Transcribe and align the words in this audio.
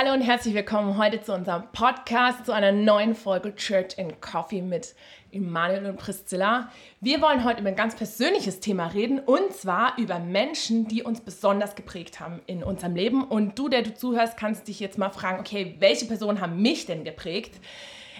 Hallo 0.00 0.12
und 0.12 0.20
herzlich 0.20 0.54
willkommen 0.54 0.96
heute 0.96 1.20
zu 1.20 1.34
unserem 1.34 1.64
Podcast, 1.72 2.46
zu 2.46 2.52
einer 2.52 2.70
neuen 2.70 3.16
Folge 3.16 3.56
Church 3.56 3.98
in 3.98 4.20
Coffee 4.20 4.62
mit 4.62 4.94
Emanuel 5.32 5.86
und 5.86 5.96
Priscilla. 5.96 6.70
Wir 7.00 7.20
wollen 7.20 7.42
heute 7.42 7.62
über 7.62 7.70
ein 7.70 7.74
ganz 7.74 7.96
persönliches 7.96 8.60
Thema 8.60 8.86
reden 8.86 9.18
und 9.18 9.52
zwar 9.52 9.98
über 9.98 10.20
Menschen, 10.20 10.86
die 10.86 11.02
uns 11.02 11.20
besonders 11.20 11.74
geprägt 11.74 12.20
haben 12.20 12.40
in 12.46 12.62
unserem 12.62 12.94
Leben. 12.94 13.24
Und 13.24 13.58
du, 13.58 13.68
der 13.68 13.82
du 13.82 13.92
zuhörst, 13.92 14.36
kannst 14.36 14.68
dich 14.68 14.78
jetzt 14.78 14.98
mal 14.98 15.10
fragen, 15.10 15.40
okay, 15.40 15.74
welche 15.80 16.04
Personen 16.04 16.40
haben 16.40 16.62
mich 16.62 16.86
denn 16.86 17.02
geprägt? 17.02 17.56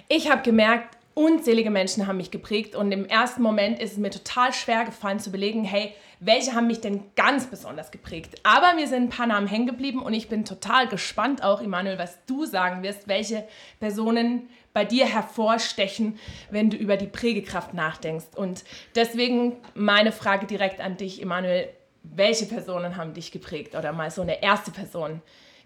Ich 0.09 0.29
habe 0.29 0.43
gemerkt, 0.43 0.98
unzählige 1.19 1.71
Menschen 1.71 2.07
haben 2.07 2.19
mich 2.19 2.31
geprägt 2.31 2.77
und 2.77 2.93
im 2.93 3.05
ersten 3.05 3.43
Moment 3.43 3.81
ist 3.81 3.93
es 3.93 3.99
mir 3.99 4.11
total 4.11 4.53
schwer 4.53 4.85
gefallen 4.85 5.19
zu 5.19 5.33
belegen, 5.33 5.65
hey, 5.65 5.93
welche 6.21 6.55
haben 6.55 6.69
mich 6.69 6.81
denn 6.81 7.03
ganz 7.17 7.47
besonders 7.47 7.91
geprägt? 7.91 8.41
Aber 8.45 8.75
mir 8.75 8.87
sind 8.87 9.05
ein 9.05 9.09
paar 9.09 9.27
Namen 9.27 9.49
hängen 9.49 9.67
geblieben 9.67 10.01
und 10.01 10.15
ich 10.15 10.29
bin 10.29 10.45
total 10.45 10.87
gespannt 10.87 11.43
auch, 11.43 11.61
Emanuel, 11.61 11.99
was 11.99 12.25
du 12.27 12.47
sagen 12.47 12.85
wirst, 12.85 13.09
welche 13.09 13.49
Personen 13.81 14.49
bei 14.73 14.85
dir 14.85 15.07
hervorstechen, 15.07 16.21
wenn 16.51 16.71
du 16.71 16.77
über 16.77 16.97
die 16.97 17.09
Prägekraft 17.09 17.75
nachdenkst. 17.75 18.37
Und 18.37 18.63
deswegen 18.95 19.57
meine 19.75 20.13
Frage 20.13 20.47
direkt 20.47 20.81
an 20.81 20.97
dich, 20.97 21.21
Emanuel, 21.21 21.69
welche 22.05 22.47
Personen 22.47 22.97
haben 22.97 23.13
dich 23.13 23.33
geprägt 23.33 23.75
oder 23.75 23.93
mal 23.93 24.13
so 24.13 24.23
eine 24.23 24.41
erste 24.41 24.71
Person, 24.71 25.21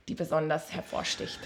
die 0.08 0.14
besonders 0.14 0.72
hervorsticht? 0.72 1.40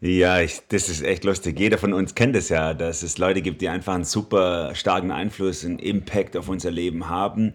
Ja, 0.00 0.40
ich, 0.40 0.60
das 0.68 0.90
ist 0.90 1.02
echt 1.02 1.24
lustig. 1.24 1.58
Jeder 1.58 1.78
von 1.78 1.94
uns 1.94 2.14
kennt 2.14 2.36
es 2.36 2.50
ja, 2.50 2.74
dass 2.74 3.02
es 3.02 3.16
Leute 3.16 3.40
gibt, 3.40 3.62
die 3.62 3.68
einfach 3.68 3.94
einen 3.94 4.04
super 4.04 4.74
starken 4.74 5.10
Einfluss, 5.10 5.64
einen 5.64 5.78
Impact 5.78 6.36
auf 6.36 6.50
unser 6.50 6.70
Leben 6.70 7.08
haben. 7.08 7.54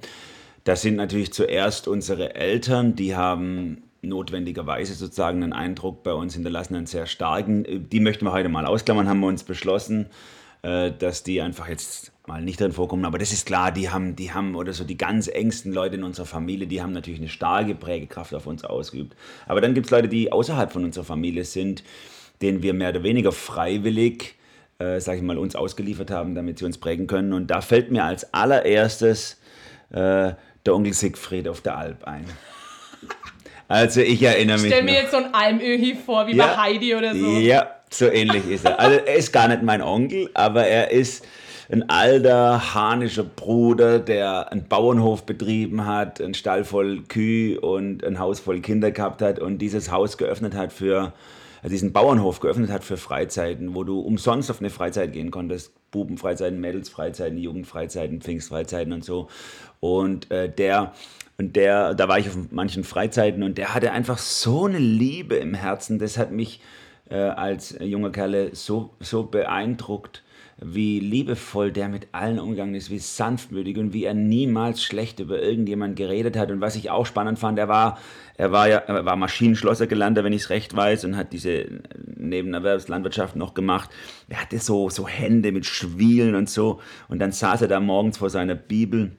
Das 0.63 0.81
sind 0.81 0.95
natürlich 0.95 1.31
zuerst 1.33 1.87
unsere 1.87 2.33
Eltern, 2.33 2.95
die 2.95 3.15
haben 3.15 3.83
notwendigerweise 4.01 4.95
sozusagen 4.95 5.43
einen 5.43 5.53
Eindruck 5.53 6.01
bei 6.01 6.13
uns 6.13 6.33
hinterlassen, 6.33 6.75
einen 6.75 6.87
sehr 6.87 7.05
starken. 7.05 7.87
Die 7.89 7.99
möchten 7.99 8.25
wir 8.25 8.31
heute 8.31 8.49
mal 8.49 8.65
ausklammern, 8.65 9.07
haben 9.07 9.19
wir 9.19 9.27
uns 9.27 9.43
beschlossen, 9.43 10.07
äh, 10.63 10.91
dass 10.91 11.21
die 11.21 11.41
einfach 11.41 11.67
jetzt 11.67 12.11
mal 12.25 12.41
nicht 12.41 12.59
drin 12.59 12.71
vorkommen. 12.71 13.05
Aber 13.05 13.19
das 13.19 13.31
ist 13.31 13.45
klar, 13.45 13.71
die 13.71 13.91
haben, 13.91 14.15
die 14.15 14.33
haben, 14.33 14.55
oder 14.55 14.73
so 14.73 14.83
die 14.83 14.97
ganz 14.97 15.27
engsten 15.27 15.73
Leute 15.73 15.97
in 15.97 16.03
unserer 16.03 16.25
Familie, 16.25 16.65
die 16.65 16.81
haben 16.81 16.93
natürlich 16.93 17.19
eine 17.19 17.29
starke 17.29 17.75
Prägekraft 17.75 18.33
auf 18.33 18.47
uns 18.47 18.63
ausgeübt. 18.63 19.15
Aber 19.45 19.61
dann 19.61 19.75
gibt 19.75 19.85
es 19.85 19.91
Leute, 19.91 20.07
die 20.07 20.31
außerhalb 20.31 20.71
von 20.71 20.83
unserer 20.83 21.05
Familie 21.05 21.45
sind, 21.45 21.83
denen 22.41 22.63
wir 22.63 22.73
mehr 22.73 22.89
oder 22.89 23.03
weniger 23.03 23.31
freiwillig, 23.31 24.35
äh, 24.79 24.99
sage 24.99 25.17
ich 25.17 25.23
mal, 25.23 25.37
uns 25.37 25.55
ausgeliefert 25.55 26.11
haben, 26.11 26.35
damit 26.35 26.59
sie 26.59 26.65
uns 26.65 26.77
prägen 26.77 27.07
können. 27.07 27.33
Und 27.33 27.47
da 27.47 27.61
fällt 27.61 27.91
mir 27.91 28.03
als 28.03 28.33
allererstes 28.33 29.39
äh, 29.91 30.33
der 30.65 30.75
Onkel 30.75 30.93
Siegfried 30.93 31.47
auf 31.47 31.61
der 31.61 31.77
Alp 31.77 32.03
ein. 32.05 32.25
Also 33.67 34.01
ich 34.01 34.21
erinnere 34.21 34.57
mich. 34.57 34.65
Ich 34.65 34.73
stell 34.73 34.83
mir 34.83 34.95
jetzt 34.95 35.11
so 35.11 35.17
ein 35.17 35.33
Almöhi 35.33 35.95
vor, 35.95 36.27
wie 36.27 36.35
ja, 36.35 36.47
bei 36.47 36.57
Heidi 36.57 36.93
oder 36.93 37.15
so. 37.15 37.37
Ja, 37.37 37.75
so 37.89 38.05
ähnlich 38.05 38.45
ist 38.49 38.65
er. 38.65 38.79
Also 38.79 38.99
er 38.99 39.15
ist 39.15 39.31
gar 39.31 39.47
nicht 39.47 39.63
mein 39.63 39.81
Onkel, 39.81 40.29
aber 40.33 40.65
er 40.65 40.91
ist 40.91 41.25
ein 41.71 41.89
alter 41.89 42.73
hanischer 42.73 43.23
Bruder, 43.23 43.99
der 43.99 44.51
einen 44.51 44.67
Bauernhof 44.67 45.25
betrieben 45.25 45.85
hat, 45.85 46.19
einen 46.19 46.33
Stall 46.33 46.65
voll 46.65 47.03
Kühe 47.07 47.61
und 47.61 48.03
ein 48.03 48.19
Haus 48.19 48.41
voll 48.41 48.59
Kinder 48.59 48.91
gehabt 48.91 49.21
hat 49.21 49.39
und 49.39 49.59
dieses 49.59 49.89
Haus 49.89 50.17
geöffnet 50.17 50.53
hat 50.53 50.73
für 50.73 51.13
also 51.61 51.71
diesen 51.71 51.93
Bauernhof 51.93 52.39
geöffnet 52.39 52.71
hat 52.71 52.83
für 52.83 52.97
Freizeiten, 52.97 53.75
wo 53.75 53.83
du 53.83 53.99
umsonst 53.99 54.49
auf 54.49 54.59
eine 54.59 54.69
Freizeit 54.69 55.13
gehen 55.13 55.31
konntest. 55.31 55.73
Bubenfreizeiten, 55.91 56.59
Mädelsfreizeiten, 56.59 57.37
Jugendfreizeiten, 57.37 58.21
Pfingstfreizeiten 58.21 58.93
und 58.93 59.03
so. 59.03 59.27
Und 59.79 60.31
äh, 60.31 60.49
der, 60.49 60.93
und 61.37 61.55
der, 61.55 61.93
da 61.93 62.07
war 62.07 62.17
ich 62.17 62.29
auf 62.29 62.37
manchen 62.49 62.83
Freizeiten 62.83 63.43
und 63.43 63.57
der 63.57 63.73
hatte 63.73 63.91
einfach 63.91 64.17
so 64.17 64.65
eine 64.65 64.79
Liebe 64.79 65.35
im 65.35 65.53
Herzen. 65.53 65.99
Das 65.99 66.17
hat 66.17 66.31
mich 66.31 66.61
äh, 67.09 67.15
als 67.15 67.77
junger 67.79 68.11
Kerl 68.11 68.55
so, 68.55 68.91
so 68.99 69.23
beeindruckt 69.23 70.23
wie 70.63 70.99
liebevoll 70.99 71.71
der 71.71 71.89
mit 71.89 72.09
allen 72.11 72.39
umgegangen 72.39 72.75
ist, 72.75 72.91
wie 72.91 72.99
sanftmütig 72.99 73.77
und 73.79 73.93
wie 73.93 74.05
er 74.05 74.13
niemals 74.13 74.83
schlecht 74.83 75.19
über 75.19 75.41
irgendjemand 75.41 75.95
geredet 75.95 76.37
hat. 76.37 76.51
Und 76.51 76.61
was 76.61 76.75
ich 76.75 76.91
auch 76.91 77.07
spannend 77.07 77.39
fand, 77.39 77.57
er 77.57 77.67
war, 77.67 77.97
er 78.37 78.51
war 78.51 78.69
ja, 78.69 78.77
er 78.77 79.03
war 79.03 79.15
Maschinenschlosser 79.15 79.87
gelandet, 79.87 80.23
wenn 80.23 80.33
ich 80.33 80.43
es 80.43 80.49
recht 80.51 80.75
weiß, 80.75 81.05
und 81.05 81.17
hat 81.17 81.33
diese 81.33 81.65
Nebenerwerbslandwirtschaft 82.15 83.35
noch 83.35 83.55
gemacht. 83.55 83.89
Er 84.29 84.39
hatte 84.41 84.59
so, 84.59 84.91
so 84.91 85.07
Hände 85.07 85.51
mit 85.51 85.65
Schwielen 85.65 86.35
und 86.35 86.47
so. 86.47 86.79
Und 87.09 87.17
dann 87.17 87.31
saß 87.31 87.63
er 87.63 87.67
da 87.67 87.79
morgens 87.79 88.19
vor 88.19 88.29
seiner 88.29 88.55
Bibel 88.55 89.13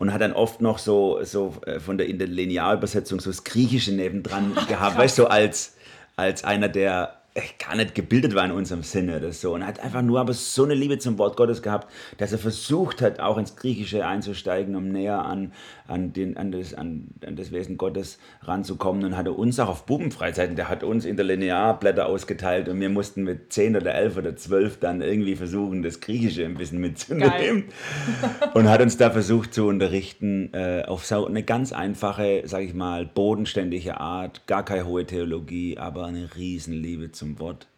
und 0.00 0.12
hat 0.12 0.20
dann 0.20 0.32
oft 0.32 0.60
noch 0.60 0.78
so, 0.78 1.20
so 1.22 1.54
äh, 1.66 1.78
von 1.78 1.98
der, 1.98 2.08
in 2.08 2.18
der 2.18 2.26
Linearübersetzung 2.26 3.20
so 3.20 3.30
das 3.30 3.44
Griechische 3.44 3.92
nebendran 3.92 4.56
gehabt, 4.68 4.98
weißt 4.98 5.18
du, 5.18 5.22
so 5.22 5.28
als, 5.28 5.76
als 6.16 6.42
einer, 6.42 6.68
der 6.68 7.21
gar 7.58 7.76
nicht 7.76 7.94
gebildet 7.94 8.34
war 8.34 8.44
in 8.44 8.52
unserem 8.52 8.82
Sinne 8.82 9.16
oder 9.16 9.32
so. 9.32 9.54
Und 9.54 9.66
hat 9.66 9.80
einfach 9.80 10.02
nur 10.02 10.20
aber 10.20 10.34
so 10.34 10.64
eine 10.64 10.74
Liebe 10.74 10.98
zum 10.98 11.18
Wort 11.18 11.36
Gottes 11.36 11.62
gehabt, 11.62 11.90
dass 12.18 12.32
er 12.32 12.38
versucht 12.38 13.00
hat, 13.00 13.20
auch 13.20 13.38
ins 13.38 13.56
Griechische 13.56 14.06
einzusteigen, 14.06 14.76
um 14.76 14.88
näher 14.88 15.24
an, 15.24 15.52
an, 15.92 16.12
den, 16.12 16.36
an, 16.36 16.52
das, 16.52 16.74
an, 16.74 17.08
an 17.26 17.36
das 17.36 17.52
Wesen 17.52 17.78
Gottes 17.78 18.18
ranzukommen. 18.42 19.04
Und 19.04 19.16
hatte 19.16 19.32
uns 19.32 19.58
auch 19.58 19.68
auf 19.68 19.86
Bubenfreizeiten, 19.86 20.56
der 20.56 20.68
hat 20.68 20.84
uns 20.84 21.04
in 21.04 21.16
der 21.16 21.24
Linearblätter 21.24 22.06
ausgeteilt 22.06 22.68
und 22.68 22.78
wir 22.80 22.90
mussten 22.90 23.22
mit 23.22 23.52
10 23.52 23.76
oder 23.76 23.94
11 23.94 24.16
oder 24.18 24.36
12 24.36 24.78
dann 24.78 25.00
irgendwie 25.00 25.36
versuchen, 25.36 25.82
das 25.82 26.00
Griechische 26.00 26.44
ein 26.44 26.54
bisschen 26.54 26.80
mitzunehmen. 26.80 27.64
und 28.54 28.68
hat 28.68 28.82
uns 28.82 28.98
da 28.98 29.10
versucht 29.10 29.54
zu 29.54 29.68
unterrichten 29.68 30.52
äh, 30.52 30.82
auf 30.86 31.06
so 31.06 31.26
eine 31.26 31.42
ganz 31.42 31.72
einfache, 31.72 32.42
sage 32.44 32.64
ich 32.64 32.74
mal, 32.74 33.06
bodenständige 33.06 34.00
Art, 34.00 34.46
gar 34.46 34.64
keine 34.64 34.86
hohe 34.86 35.06
Theologie, 35.06 35.78
aber 35.78 36.06
eine 36.06 36.28
Riesenliebe 36.36 37.10
zu 37.12 37.22
zum 37.22 37.38
Wort. 37.38 37.68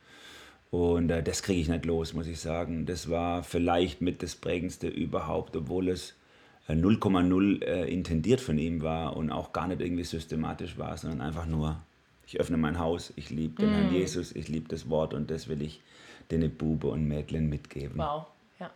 Und 0.71 1.11
äh, 1.11 1.23
das 1.23 1.43
kriege 1.43 1.61
ich 1.61 1.69
nicht 1.69 1.85
los, 1.85 2.15
muss 2.15 2.27
ich 2.27 2.41
sagen. 2.41 2.87
Das 2.87 3.11
war 3.11 3.43
vielleicht 3.43 4.01
mit 4.01 4.23
das 4.23 4.35
Prägendste 4.35 4.89
überhaupt, 4.89 5.55
obwohl 5.55 5.89
es 5.89 6.15
0,0 6.69 7.63
äh, 7.63 7.83
äh, 7.83 7.93
intendiert 7.93 8.41
von 8.41 8.59
ihm 8.59 8.83
war 8.83 9.17
und 9.17 9.31
auch 9.31 9.53
gar 9.53 9.69
nicht 9.69 9.81
irgendwie 9.81 10.05
systematisch 10.05 10.79
war, 10.79 10.97
sondern 10.97 11.21
einfach 11.21 11.47
nur, 11.47 11.79
ich 12.27 12.41
öffne 12.41 12.57
mein 12.57 12.79
Haus, 12.79 13.13
ich 13.17 13.31
liebe 13.31 13.63
den 13.63 13.71
mm. 13.71 13.75
Herrn 13.75 13.95
Jesus, 13.95 14.35
ich 14.35 14.49
liebe 14.49 14.69
das 14.69 14.89
Wort 14.89 15.13
und 15.13 15.31
das 15.31 15.49
will 15.49 15.61
ich 15.61 15.83
den 16.31 16.51
Bube 16.57 16.87
und 16.87 17.07
Mädchen 17.07 17.49
mitgeben. 17.49 17.99
Wow, 17.99 18.27
ja. 18.59 18.71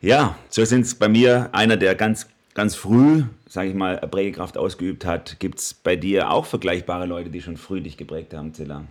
Ja, 0.00 0.36
so 0.48 0.64
sind 0.64 0.80
es 0.80 0.96
bei 0.96 1.08
mir 1.08 1.50
einer, 1.52 1.76
der 1.76 1.94
ganz, 1.94 2.28
ganz 2.54 2.74
früh, 2.74 3.22
sage 3.48 3.68
ich 3.68 3.74
mal, 3.76 3.98
Prägekraft 3.98 4.58
ausgeübt 4.58 5.04
hat. 5.04 5.38
Gibt 5.38 5.60
es 5.60 5.74
bei 5.74 5.94
dir 5.94 6.32
auch 6.32 6.46
vergleichbare 6.46 7.06
Leute, 7.06 7.30
die 7.30 7.40
schon 7.40 7.56
früh 7.56 7.80
dich 7.80 7.96
geprägt 7.96 8.34
haben, 8.34 8.52
Zilla? 8.52 8.84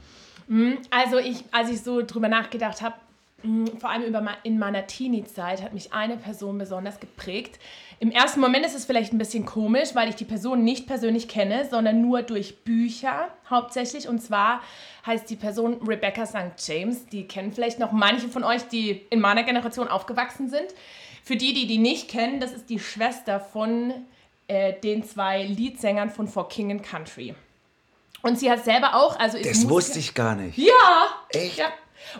Mhm. 0.47 0.77
Also 0.89 1.17
ich, 1.17 1.43
als 1.51 1.69
ich 1.69 1.81
so 1.81 2.01
drüber 2.01 2.29
nachgedacht 2.29 2.81
habe, 2.81 2.95
vor 3.79 3.89
allem 3.89 4.03
über 4.03 4.23
in 4.43 4.59
meiner 4.59 4.87
Teenie-Zeit 4.87 5.61
hat 5.61 5.73
mich 5.73 5.93
eine 5.93 6.17
Person 6.17 6.57
besonders 6.57 6.99
geprägt. 6.99 7.59
Im 7.99 8.11
ersten 8.11 8.39
Moment 8.39 8.65
ist 8.65 8.75
es 8.75 8.85
vielleicht 8.85 9.13
ein 9.13 9.17
bisschen 9.17 9.45
komisch, 9.45 9.89
weil 9.93 10.09
ich 10.09 10.15
die 10.15 10.25
Person 10.25 10.63
nicht 10.63 10.87
persönlich 10.87 11.27
kenne, 11.27 11.67
sondern 11.69 12.01
nur 12.01 12.23
durch 12.23 12.63
Bücher 12.63 13.27
hauptsächlich. 13.49 14.07
Und 14.07 14.19
zwar 14.21 14.61
heißt 15.05 15.29
die 15.29 15.35
Person 15.35 15.77
Rebecca 15.87 16.25
St. 16.25 16.67
James. 16.67 17.05
Die 17.07 17.27
kennen 17.27 17.51
vielleicht 17.53 17.79
noch 17.79 17.91
manche 17.91 18.27
von 18.27 18.43
euch, 18.43 18.63
die 18.67 19.01
in 19.09 19.19
meiner 19.19 19.43
Generation 19.43 19.87
aufgewachsen 19.87 20.49
sind. 20.49 20.65
Für 21.23 21.35
die, 21.35 21.53
die 21.53 21.67
die 21.67 21.77
nicht 21.77 22.09
kennen, 22.09 22.39
das 22.39 22.51
ist 22.53 22.69
die 22.71 22.79
Schwester 22.79 23.39
von 23.39 23.93
äh, 24.47 24.73
den 24.81 25.03
zwei 25.03 25.43
Leadsängern 25.43 26.09
von 26.09 26.27
For 26.27 26.49
King 26.49 26.71
and 26.71 26.83
Country. 26.83 27.35
Und 28.23 28.39
sie 28.39 28.49
hat 28.51 28.63
selber 28.63 28.95
auch, 28.95 29.17
also 29.19 29.37
ist 29.37 29.45
Das 29.47 29.55
Musiker. 29.57 29.69
wusste 29.73 29.99
ich 29.99 30.13
gar 30.13 30.35
nicht. 30.35 30.57
Ja. 30.57 30.73
Echt? 31.29 31.57
Ja. 31.57 31.65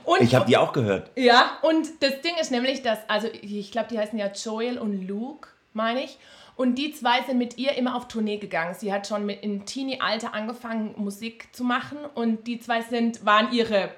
Und, 0.04 0.22
ich 0.22 0.36
habe 0.36 0.45
die 0.45 0.57
auch 0.57 0.74
gehört. 0.74 1.12
Ja, 1.16 1.57
und 1.62 1.88
das 2.01 2.22
Ding 2.22 2.36
ist 2.39 2.51
nämlich, 2.51 2.81
dass, 2.81 3.00
also 3.07 3.28
ich 3.42 3.72
glaube, 3.72 3.89
die 3.89 4.00
heißen 4.00 4.18
ja 4.18 4.28
Joel 4.28 4.78
und 4.78 5.07
Luke, 5.07 5.50
meine 5.74 6.04
ich. 6.04 6.18
Und 6.56 6.75
die 6.75 6.92
zwei 6.94 7.22
sind 7.24 7.38
mit 7.38 7.57
ihr 7.57 7.75
immer 7.75 7.95
auf 7.95 8.07
Tournee 8.07 8.38
gegangen. 8.38 8.75
Sie 8.75 8.94
hat 8.94 9.07
schon 9.07 9.25
mit 9.25 9.42
in 9.42 9.66
Teenie-Alter 9.66 10.33
angefangen, 10.33 10.94
Musik 10.98 11.48
zu 11.54 11.63
machen. 11.63 11.98
Und 12.13 12.45
die 12.45 12.60
zwei 12.60 12.81
sind, 12.81 13.25
waren 13.25 13.51
ihre, 13.51 13.89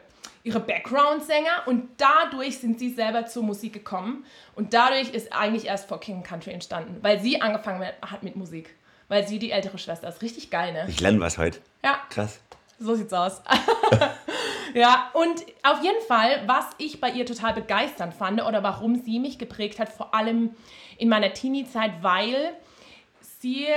ihre 0.44 0.60
Background-Sänger. 0.60 1.64
Und 1.66 1.90
dadurch 1.98 2.60
sind 2.60 2.80
sie 2.80 2.90
selber 2.90 3.26
zur 3.26 3.44
Musik 3.44 3.74
gekommen. 3.74 4.26
Und 4.56 4.74
dadurch 4.74 5.10
ist 5.10 5.34
eigentlich 5.34 5.66
erst 5.66 5.90
For 5.90 6.00
King 6.00 6.24
Country 6.24 6.52
entstanden, 6.52 6.98
weil 7.02 7.20
sie 7.20 7.42
angefangen 7.42 7.84
hat 8.02 8.24
mit 8.24 8.36
Musik 8.36 8.76
weil 9.14 9.28
sie 9.28 9.40
die 9.40 9.52
ältere 9.52 9.78
Schwester 9.78 10.10
ist. 10.10 10.22
Richtig 10.22 10.50
geil, 10.50 10.74
ne? 10.74 10.86
Ich 10.88 11.00
lerne 11.00 11.20
was 11.20 11.38
heute. 11.38 11.60
Ja. 11.84 12.00
Krass. 12.10 12.40
So 12.80 12.96
sieht's 12.96 13.14
aus. 13.14 13.42
ja, 14.74 15.12
und 15.14 15.46
auf 15.64 15.84
jeden 15.84 16.02
Fall, 16.08 16.44
was 16.48 16.66
ich 16.78 17.00
bei 17.00 17.12
ihr 17.12 17.26
total 17.26 17.54
begeisternd 17.54 18.14
fand 18.14 18.42
oder 18.44 18.64
warum 18.64 18.96
sie 18.96 19.20
mich 19.20 19.38
geprägt 19.38 19.80
hat, 19.80 19.90
vor 19.90 20.14
allem 20.14 20.56
in 20.98 21.10
meiner 21.10 21.34
Teenie-Zeit, 21.34 21.92
weil 22.02 22.54
sie 23.40 23.68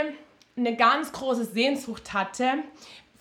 eine 0.57 0.77
ganz 0.77 1.13
große 1.13 1.45
Sehnsucht 1.45 2.13
hatte, 2.15 2.55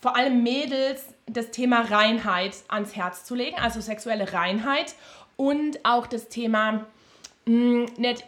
vor 0.02 0.16
allem 0.16 0.44
Mädels 0.44 1.04
das 1.26 1.52
Thema 1.52 1.82
Reinheit 1.82 2.56
ans 2.68 2.96
Herz 2.96 3.26
zu 3.26 3.36
legen, 3.36 3.58
also 3.60 3.82
sexuelle 3.82 4.32
Reinheit 4.32 4.96
und 5.36 5.84
auch 5.84 6.08
das 6.08 6.30
Thema 6.30 6.86
mh, 7.46 7.46
hm, 7.46 7.86
nicht 7.98 8.24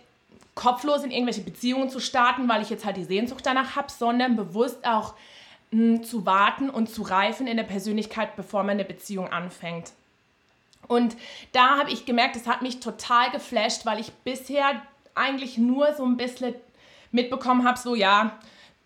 kopflos 0.56 1.04
in 1.04 1.12
irgendwelche 1.12 1.42
Beziehungen 1.42 1.90
zu 1.90 2.00
starten, 2.00 2.50
weil 2.50 2.64
ich 2.64 2.70
jetzt 2.70 2.84
halt 2.84 2.98
die 2.98 3.04
Sehnsucht 3.04 3.46
danach 3.46 3.76
habe, 3.76 3.92
sondern 3.92 4.36
bewusst 4.36 4.86
auch 4.86 5.14
zu 5.72 6.26
warten 6.26 6.70
und 6.70 6.90
zu 6.90 7.02
reifen 7.02 7.48
in 7.48 7.58
der 7.58 7.64
Persönlichkeit, 7.64 8.36
bevor 8.36 8.64
man 8.64 8.72
eine 8.72 8.86
Beziehung 8.86 9.32
anfängt. 9.32 9.92
Und 10.88 11.18
da 11.52 11.78
habe 11.78 11.92
ich 11.92 12.06
gemerkt, 12.06 12.36
es 12.36 12.48
hat 12.48 12.62
mich 12.62 12.80
total 12.80 13.32
geflasht, 13.32 13.86
weil 13.86 14.00
ich 14.00 14.12
bisher 14.24 14.82
eigentlich 15.16 15.58
nur 15.58 15.94
so 15.94 16.06
ein 16.06 16.16
bisschen 16.16 16.56
mitbekommen 17.12 17.66
habe, 17.68 17.78
so 17.78 17.96
ja, 17.96 18.40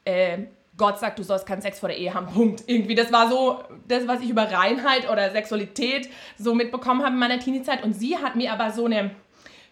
äh, 0.05 0.39
Gott 0.77 0.99
sagt, 0.99 1.19
du 1.19 1.23
sollst 1.23 1.45
keinen 1.45 1.61
Sex 1.61 1.79
vor 1.79 1.89
der 1.89 1.97
Ehe 1.97 2.13
haben, 2.13 2.27
Punkt. 2.27 2.63
Irgendwie, 2.65 2.95
das 2.95 3.11
war 3.11 3.29
so 3.29 3.63
das, 3.87 4.07
was 4.07 4.21
ich 4.21 4.29
über 4.29 4.51
Reinheit 4.51 5.09
oder 5.09 5.29
Sexualität 5.29 6.09
so 6.39 6.55
mitbekommen 6.55 7.03
habe 7.03 7.13
in 7.13 7.19
meiner 7.19 7.39
Teenie-Zeit. 7.39 7.83
Und 7.83 7.93
sie 7.93 8.17
hat 8.17 8.35
mir 8.35 8.51
aber 8.51 8.71
so 8.71 8.85
eine 8.85 9.11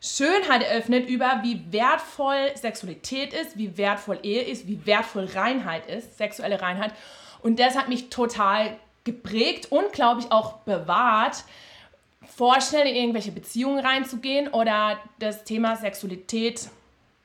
Schönheit 0.02 0.64
eröffnet 0.64 1.10
über, 1.10 1.42
wie 1.44 1.62
wertvoll 1.72 2.52
Sexualität 2.56 3.34
ist, 3.34 3.58
wie 3.58 3.78
wertvoll 3.78 4.20
Ehe 4.24 4.44
ist, 4.44 4.68
wie 4.68 4.86
wertvoll 4.86 5.26
Reinheit 5.26 5.88
ist, 5.88 6.18
sexuelle 6.18 6.62
Reinheit. 6.62 6.94
Und 7.42 7.60
das 7.60 7.78
hat 7.78 7.90
mich 7.90 8.10
total 8.10 8.78
geprägt 9.04 9.72
und, 9.72 9.92
glaube 9.92 10.22
ich, 10.22 10.32
auch 10.32 10.58
bewahrt, 10.60 11.44
vorstellen, 12.36 12.88
in 12.88 12.96
irgendwelche 12.96 13.32
Beziehungen 13.32 13.86
reinzugehen 13.86 14.48
oder 14.50 15.00
das 15.20 15.44
Thema 15.44 15.76
Sexualität 15.76 16.70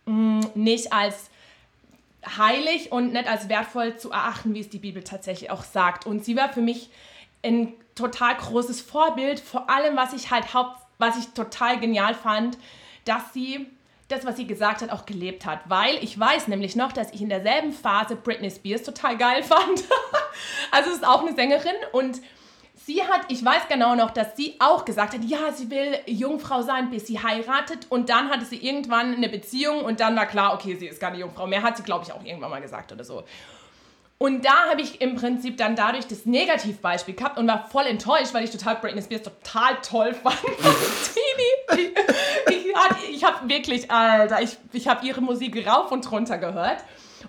mh, 0.07 0.13
mm, 0.13 0.41
nicht 0.55 0.93
als 0.93 1.31
heilig 2.39 2.91
und 2.91 3.13
nicht 3.13 3.29
als 3.29 3.49
wertvoll 3.49 3.97
zu 3.97 4.11
erachten, 4.11 4.55
wie 4.55 4.61
es 4.61 4.71
die 4.71 4.79
Bibel 4.79 5.05
tatsächlich 5.05 5.51
auch 5.51 5.63
sagt. 5.63 6.07
Und 6.07 6.25
sie 6.25 6.37
war 6.37 6.53
für 6.53 6.63
mich 6.63 6.91
ein 7.43 7.75
total 7.95 8.35
großes 8.37 8.81
Vorbild, 8.81 9.41
vor 9.41 9.69
allem 9.69 9.97
was 9.97 10.13
ich 10.13 10.31
halt 10.31 10.55
haupt, 10.55 10.81
was 11.05 11.19
ich 11.19 11.29
total 11.29 11.79
genial 11.79 12.15
fand, 12.15 12.59
dass 13.05 13.33
sie 13.33 13.67
das, 14.09 14.25
was 14.25 14.37
sie 14.37 14.47
gesagt 14.47 14.83
hat, 14.83 14.91
auch 14.91 15.07
gelebt 15.07 15.47
hat. 15.47 15.61
Weil 15.67 15.97
ich 16.03 16.19
weiß 16.19 16.49
nämlich 16.49 16.77
noch, 16.77 16.93
dass 16.93 17.13
ich 17.13 17.23
in 17.23 17.29
derselben 17.29 17.73
Phase 17.73 18.17
Britney 18.17 18.51
Spears 18.51 18.83
total 18.83 19.17
geil 19.17 19.43
fand. 19.43 19.85
also 20.71 20.91
es 20.91 20.97
ist 20.97 21.07
auch 21.07 21.23
eine 21.23 21.35
Sängerin 21.35 21.75
und 21.93 22.21
sie 22.75 23.03
hat, 23.03 23.23
ich 23.29 23.45
weiß 23.45 23.69
genau 23.69 23.95
noch, 23.95 24.11
dass 24.11 24.37
sie 24.37 24.57
auch 24.59 24.85
gesagt 24.85 25.15
hat, 25.15 25.25
ja, 25.25 25.53
sie 25.53 25.71
will 25.71 25.99
Jungfrau 26.07 26.63
sein, 26.63 26.91
bis 26.91 27.07
sie 27.07 27.23
heiratet. 27.23 27.87
Und 27.89 28.11
dann 28.11 28.31
hatte 28.31 28.45
sie 28.45 28.57
irgendwann 28.57 29.15
eine 29.15 29.29
Beziehung 29.29 29.85
und 29.85 30.01
dann 30.01 30.17
war 30.17 30.27
klar, 30.27 30.55
okay, 30.55 30.77
sie 30.77 30.87
ist 30.87 31.01
keine 31.01 31.19
Jungfrau 31.19 31.47
mehr. 31.47 31.63
Hat 31.63 31.77
sie, 31.77 31.83
glaube 31.83 32.05
ich, 32.05 32.13
auch 32.13 32.23
irgendwann 32.25 32.51
mal 32.51 32.61
gesagt 32.61 32.93
oder 32.93 33.05
so. 33.05 33.25
Und 34.19 34.45
da 34.45 34.71
habe 34.71 34.81
ich 34.81 35.01
im 35.01 35.17
Prinzip 35.17 35.57
dann 35.57 35.77
dadurch 35.77 36.07
das 36.07 36.25
Negativbeispiel 36.25 37.15
gehabt 37.15 37.37
und 37.37 37.49
war 37.49 37.69
voll 37.69 37.87
enttäuscht, 37.87 38.33
weil 38.33 38.45
ich 38.45 38.51
total 38.51 38.77
Britney 38.77 39.03
Spears 39.03 39.23
total 39.23 39.77
toll 39.83 40.15
fand. 40.15 40.39
Ich, 42.47 42.67
ich, 42.67 43.15
ich 43.15 43.25
habe 43.25 43.49
wirklich, 43.49 43.91
Alter, 43.91 44.43
ich, 44.43 44.57
ich 44.73 44.89
habe 44.89 45.07
ihre 45.07 45.21
Musik 45.21 45.67
rauf 45.67 45.91
und 45.93 46.11
runter 46.11 46.39
gehört. 46.39 46.83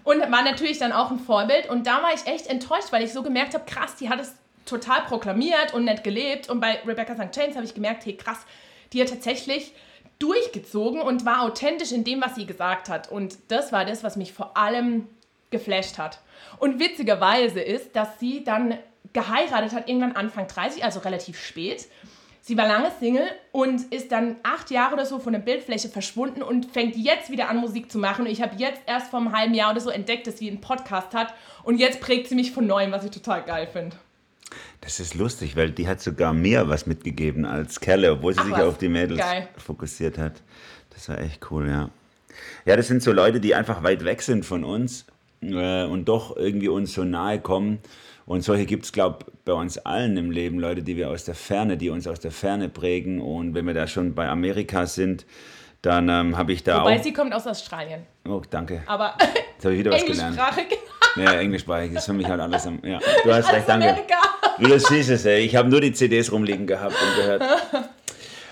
Und 0.03 0.19
war 0.19 0.43
natürlich 0.43 0.77
dann 0.77 0.91
auch 0.91 1.11
ein 1.11 1.19
Vorbild. 1.19 1.69
Und 1.69 1.87
da 1.87 2.01
war 2.01 2.13
ich 2.13 2.25
echt 2.27 2.47
enttäuscht, 2.47 2.91
weil 2.91 3.03
ich 3.03 3.13
so 3.13 3.23
gemerkt 3.23 3.53
habe, 3.53 3.65
krass, 3.65 3.95
die 3.95 4.09
hat 4.09 4.19
es 4.19 4.35
total 4.65 5.01
proklamiert 5.03 5.73
und 5.73 5.85
nett 5.85 6.03
gelebt. 6.03 6.49
Und 6.49 6.59
bei 6.59 6.79
Rebecca 6.85 7.15
St. 7.15 7.35
James 7.35 7.55
habe 7.55 7.65
ich 7.65 7.73
gemerkt, 7.73 8.05
hey 8.05 8.15
krass, 8.15 8.39
die 8.93 9.01
hat 9.01 9.09
tatsächlich 9.09 9.73
durchgezogen 10.19 11.01
und 11.01 11.25
war 11.25 11.41
authentisch 11.41 11.91
in 11.91 12.03
dem, 12.03 12.21
was 12.21 12.35
sie 12.35 12.45
gesagt 12.45 12.89
hat. 12.89 13.11
Und 13.11 13.37
das 13.49 13.71
war 13.71 13.85
das, 13.85 14.03
was 14.03 14.15
mich 14.15 14.33
vor 14.33 14.57
allem 14.57 15.07
geflasht 15.57 15.97
hat. 15.97 16.19
Und 16.57 16.79
witzigerweise 16.79 17.61
ist, 17.61 17.95
dass 17.95 18.19
sie 18.19 18.43
dann 18.43 18.77
geheiratet 19.13 19.73
hat, 19.73 19.87
irgendwann 19.87 20.15
Anfang 20.15 20.47
30, 20.47 20.83
also 20.83 20.99
relativ 20.99 21.39
spät. 21.39 21.87
Sie 22.41 22.57
war 22.57 22.67
lange 22.67 22.91
Single 22.99 23.27
und 23.51 23.91
ist 23.91 24.11
dann 24.11 24.35
acht 24.43 24.69
Jahre 24.69 24.93
oder 24.93 25.05
so 25.05 25.17
von 25.17 25.33
der 25.33 25.39
Bildfläche 25.39 25.89
verschwunden 25.89 26.43
und 26.43 26.67
fängt 26.67 26.95
jetzt 26.95 27.31
wieder 27.31 27.49
an, 27.49 27.57
Musik 27.57 27.91
zu 27.91 27.97
machen. 27.97 28.25
Und 28.25 28.31
ich 28.31 28.41
habe 28.41 28.55
jetzt 28.57 28.81
erst 28.85 29.07
vor 29.09 29.19
einem 29.19 29.35
halben 29.35 29.55
Jahr 29.55 29.71
oder 29.71 29.81
so 29.81 29.89
entdeckt, 29.89 30.27
dass 30.27 30.37
sie 30.37 30.47
einen 30.49 30.61
Podcast 30.61 31.15
hat. 31.15 31.33
Und 31.63 31.79
jetzt 31.79 32.01
prägt 32.01 32.27
sie 32.27 32.35
mich 32.35 32.51
von 32.51 32.67
neuem, 32.67 32.91
was 32.91 33.03
ich 33.03 33.09
total 33.09 33.43
geil 33.43 33.67
finde. 33.71 33.95
Das 34.81 34.99
ist 34.99 35.15
lustig, 35.15 35.55
weil 35.55 35.71
die 35.71 35.87
hat 35.87 36.01
sogar 36.01 36.33
mehr 36.33 36.69
was 36.69 36.85
mitgegeben 36.85 37.45
als 37.45 37.79
Kerle, 37.79 38.11
obwohl 38.11 38.33
sie 38.33 38.41
Ach, 38.41 38.45
sich 38.45 38.53
was? 38.53 38.63
auf 38.63 38.77
die 38.77 38.89
Mädels 38.89 39.19
Geil. 39.19 39.47
fokussiert 39.57 40.19
hat. 40.19 40.33
Das 40.91 41.09
war 41.09 41.19
echt 41.19 41.49
cool, 41.49 41.67
ja. 41.67 41.89
Ja, 42.65 42.75
das 42.75 42.87
sind 42.87 43.01
so 43.01 43.11
Leute, 43.11 43.39
die 43.39 43.55
einfach 43.55 43.81
weit 43.81 44.05
weg 44.05 44.21
sind 44.21 44.45
von 44.45 44.63
uns 44.63 45.05
äh, 45.41 45.85
und 45.85 46.05
doch 46.05 46.35
irgendwie 46.35 46.67
uns 46.67 46.93
so 46.93 47.03
nahe 47.03 47.39
kommen. 47.39 47.79
Und 48.25 48.41
solche 48.43 48.65
gibt 48.65 48.85
es, 48.85 48.91
glaube 48.91 49.19
ich, 49.27 49.33
bei 49.45 49.53
uns 49.53 49.77
allen 49.77 50.17
im 50.17 50.31
Leben, 50.31 50.59
Leute, 50.59 50.81
die 50.81 50.97
wir 50.97 51.09
aus 51.09 51.25
der 51.25 51.35
Ferne, 51.35 51.77
die 51.77 51.89
uns 51.89 52.07
aus 52.07 52.19
der 52.19 52.31
Ferne 52.31 52.69
prägen. 52.69 53.21
Und 53.21 53.53
wenn 53.53 53.65
wir 53.67 53.73
da 53.73 53.87
schon 53.87 54.15
bei 54.15 54.27
Amerika 54.27 54.87
sind, 54.87 55.25
dann 55.83 56.09
ähm, 56.09 56.37
habe 56.37 56.51
ich 56.51 56.63
da 56.63 56.73
Wobei 56.73 56.81
auch... 56.81 56.85
Wobei 56.85 57.03
sie 57.03 57.13
kommt 57.13 57.33
aus 57.33 57.45
Australien. 57.45 58.01
Oh, 58.27 58.41
danke. 58.49 58.81
Aber 58.87 59.13
Jetzt 59.55 59.65
habe 59.65 59.73
ich 59.75 59.79
wieder 59.79 59.91
was 59.91 60.05
gelernt. 60.05 60.37
Ja, 61.17 61.33
englischsprachig 61.39 61.93
ist 61.93 62.05
für 62.05 62.13
mich 62.13 62.27
halt 62.27 62.41
alles 62.41 62.67
am. 62.67 62.79
Ja, 62.83 62.99
du 63.23 63.33
hast 63.33 63.51
recht, 63.53 63.69
danke. 63.69 63.89
Amerika. 63.89 64.15
Wie 64.57 64.65
du 64.65 64.79
siehst 64.79 65.09
es, 65.09 65.25
ey. 65.25 65.41
Ich 65.41 65.55
habe 65.55 65.69
nur 65.69 65.79
die 65.79 65.93
CDs 65.93 66.31
rumliegen 66.31 66.67
gehabt 66.67 66.93
und 66.93 67.15
gehört. 67.15 67.43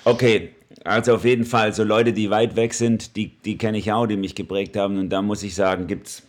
Okay, 0.06 0.53
also 0.83 1.15
auf 1.15 1.25
jeden 1.25 1.45
Fall, 1.45 1.74
so 1.74 1.83
Leute, 1.83 2.13
die 2.13 2.29
weit 2.29 2.56
weg 2.56 2.74
sind, 2.74 3.15
die, 3.15 3.38
die 3.38 3.57
kenne 3.57 3.77
ich 3.77 3.91
auch, 3.91 4.06
die 4.06 4.18
mich 4.18 4.36
geprägt 4.36 4.75
haben. 4.75 4.97
Und 4.97 5.09
da 5.09 5.21
muss 5.21 5.44
ich 5.44 5.56
sagen, 5.56 5.88
gibt 5.88 6.07
es 6.07 6.24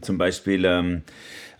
zum 0.00 0.18
Beispiel 0.18 0.64
ähm, 0.64 1.02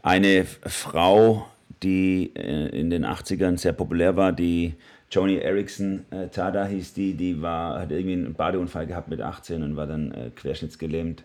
eine 0.03 0.45
Frau, 0.45 1.47
die 1.83 2.33
äh, 2.35 2.69
in 2.69 2.91
den 2.91 3.05
80ern 3.05 3.59
sehr 3.59 3.73
populär 3.73 4.17
war, 4.17 4.33
die 4.33 4.75
Joni 5.11 5.37
Erickson 5.37 6.05
äh, 6.11 6.29
Tada 6.29 6.65
hieß 6.65 6.95
die, 6.95 7.15
die 7.15 7.43
war, 7.43 7.81
hat 7.81 7.91
irgendwie 7.91 8.15
einen 8.15 8.35
Badeunfall 8.35 8.87
gehabt 8.87 9.09
mit 9.09 9.21
18 9.21 9.63
und 9.63 9.77
war 9.77 9.87
dann 9.87 10.13
äh, 10.13 10.31
querschnittsgelähmt. 10.35 11.25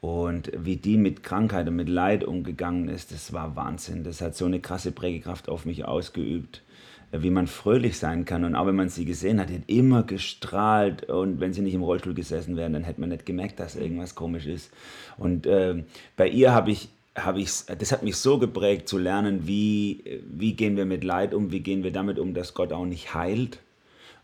Und 0.00 0.50
wie 0.56 0.76
die 0.76 0.96
mit 0.96 1.22
Krankheit 1.22 1.68
und 1.68 1.76
mit 1.76 1.90
Leid 1.90 2.24
umgegangen 2.24 2.88
ist, 2.88 3.12
das 3.12 3.34
war 3.34 3.54
Wahnsinn. 3.56 4.02
Das 4.04 4.22
hat 4.22 4.34
so 4.34 4.46
eine 4.46 4.60
krasse 4.60 4.92
Prägekraft 4.92 5.50
auf 5.50 5.66
mich 5.66 5.84
ausgeübt, 5.84 6.62
wie 7.12 7.30
man 7.30 7.46
fröhlich 7.46 7.98
sein 7.98 8.24
kann. 8.24 8.44
Und 8.44 8.54
auch 8.54 8.66
wenn 8.66 8.76
man 8.76 8.88
sie 8.88 9.04
gesehen 9.04 9.40
hat, 9.40 9.50
die 9.50 9.56
hat 9.56 9.68
immer 9.68 10.02
gestrahlt. 10.02 11.04
Und 11.10 11.40
wenn 11.40 11.52
sie 11.52 11.62
nicht 11.62 11.74
im 11.74 11.82
Rollstuhl 11.82 12.14
gesessen 12.14 12.56
wären, 12.56 12.72
dann 12.72 12.84
hätte 12.84 13.00
man 13.00 13.10
nicht 13.10 13.26
gemerkt, 13.26 13.60
dass 13.60 13.76
irgendwas 13.76 14.14
komisch 14.14 14.46
ist. 14.46 14.70
Und 15.18 15.46
äh, 15.46 15.82
bei 16.16 16.28
ihr 16.28 16.52
habe 16.52 16.70
ich 16.70 16.88
habe 17.16 17.40
ich, 17.40 17.50
das 17.66 17.90
hat 17.92 18.04
mich 18.04 18.16
so 18.16 18.38
geprägt 18.38 18.88
zu 18.88 18.96
lernen, 18.96 19.46
wie, 19.46 20.22
wie 20.30 20.54
gehen 20.54 20.76
wir 20.76 20.84
mit 20.84 21.02
Leid 21.02 21.34
um, 21.34 21.50
wie 21.50 21.60
gehen 21.60 21.82
wir 21.82 21.90
damit 21.90 22.18
um, 22.20 22.34
dass 22.34 22.54
Gott 22.54 22.72
auch 22.72 22.86
nicht 22.86 23.14
heilt, 23.14 23.58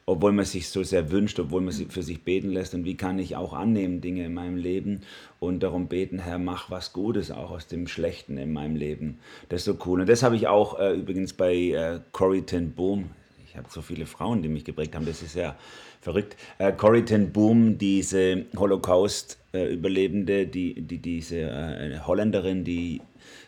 obwohl 0.08 0.30
man 0.30 0.44
sich 0.44 0.68
so 0.68 0.84
sehr 0.84 1.10
wünscht, 1.10 1.40
obwohl 1.40 1.60
man 1.60 1.75
für 1.75 2.02
sich 2.04 2.22
beten 2.22 2.50
lässt 2.50 2.75
und 2.75 2.84
wie 2.84 2.96
kann 2.96 3.18
ich 3.18 3.34
auch 3.34 3.52
annehmen 3.52 4.00
Dinge 4.00 4.25
in 4.25 4.34
meinem 4.34 4.56
Leben 4.56 5.00
und 5.40 5.64
darum 5.64 5.88
beten, 5.88 6.20
Herr, 6.20 6.38
mach 6.38 6.70
was 6.70 6.92
Gutes 6.92 7.32
auch 7.32 7.50
aus 7.50 7.66
dem 7.66 7.88
Schlechten 7.88 8.38
in 8.38 8.52
meinem 8.52 8.76
Leben. 8.76 9.18
Das 9.48 9.62
ist 9.62 9.64
so 9.64 9.76
cool. 9.84 10.00
Und 10.00 10.08
das 10.08 10.22
habe 10.22 10.36
ich 10.36 10.46
auch 10.46 10.78
äh, 10.78 10.94
übrigens 10.94 11.32
bei 11.32 11.54
äh, 11.54 11.98
Corrie 12.12 12.42
ten 12.42 12.70
Boom. 12.70 13.10
Ich 13.48 13.56
habe 13.56 13.66
so 13.68 13.82
viele 13.82 14.06
Frauen, 14.06 14.42
die 14.42 14.48
mich 14.48 14.64
geprägt 14.64 14.94
haben. 14.94 15.06
Das 15.06 15.22
ist 15.22 15.34
ja 15.34 15.56
verrückt. 16.00 16.36
Äh, 16.58 16.72
Corrie 16.72 17.02
ten 17.02 17.32
Boom, 17.32 17.76
diese 17.76 18.44
Holocaust-Überlebende, 18.56 20.46
die, 20.46 20.82
die, 20.82 20.98
diese 20.98 21.40
äh, 21.40 21.98
Holländerin, 22.06 22.62
die 22.62 23.00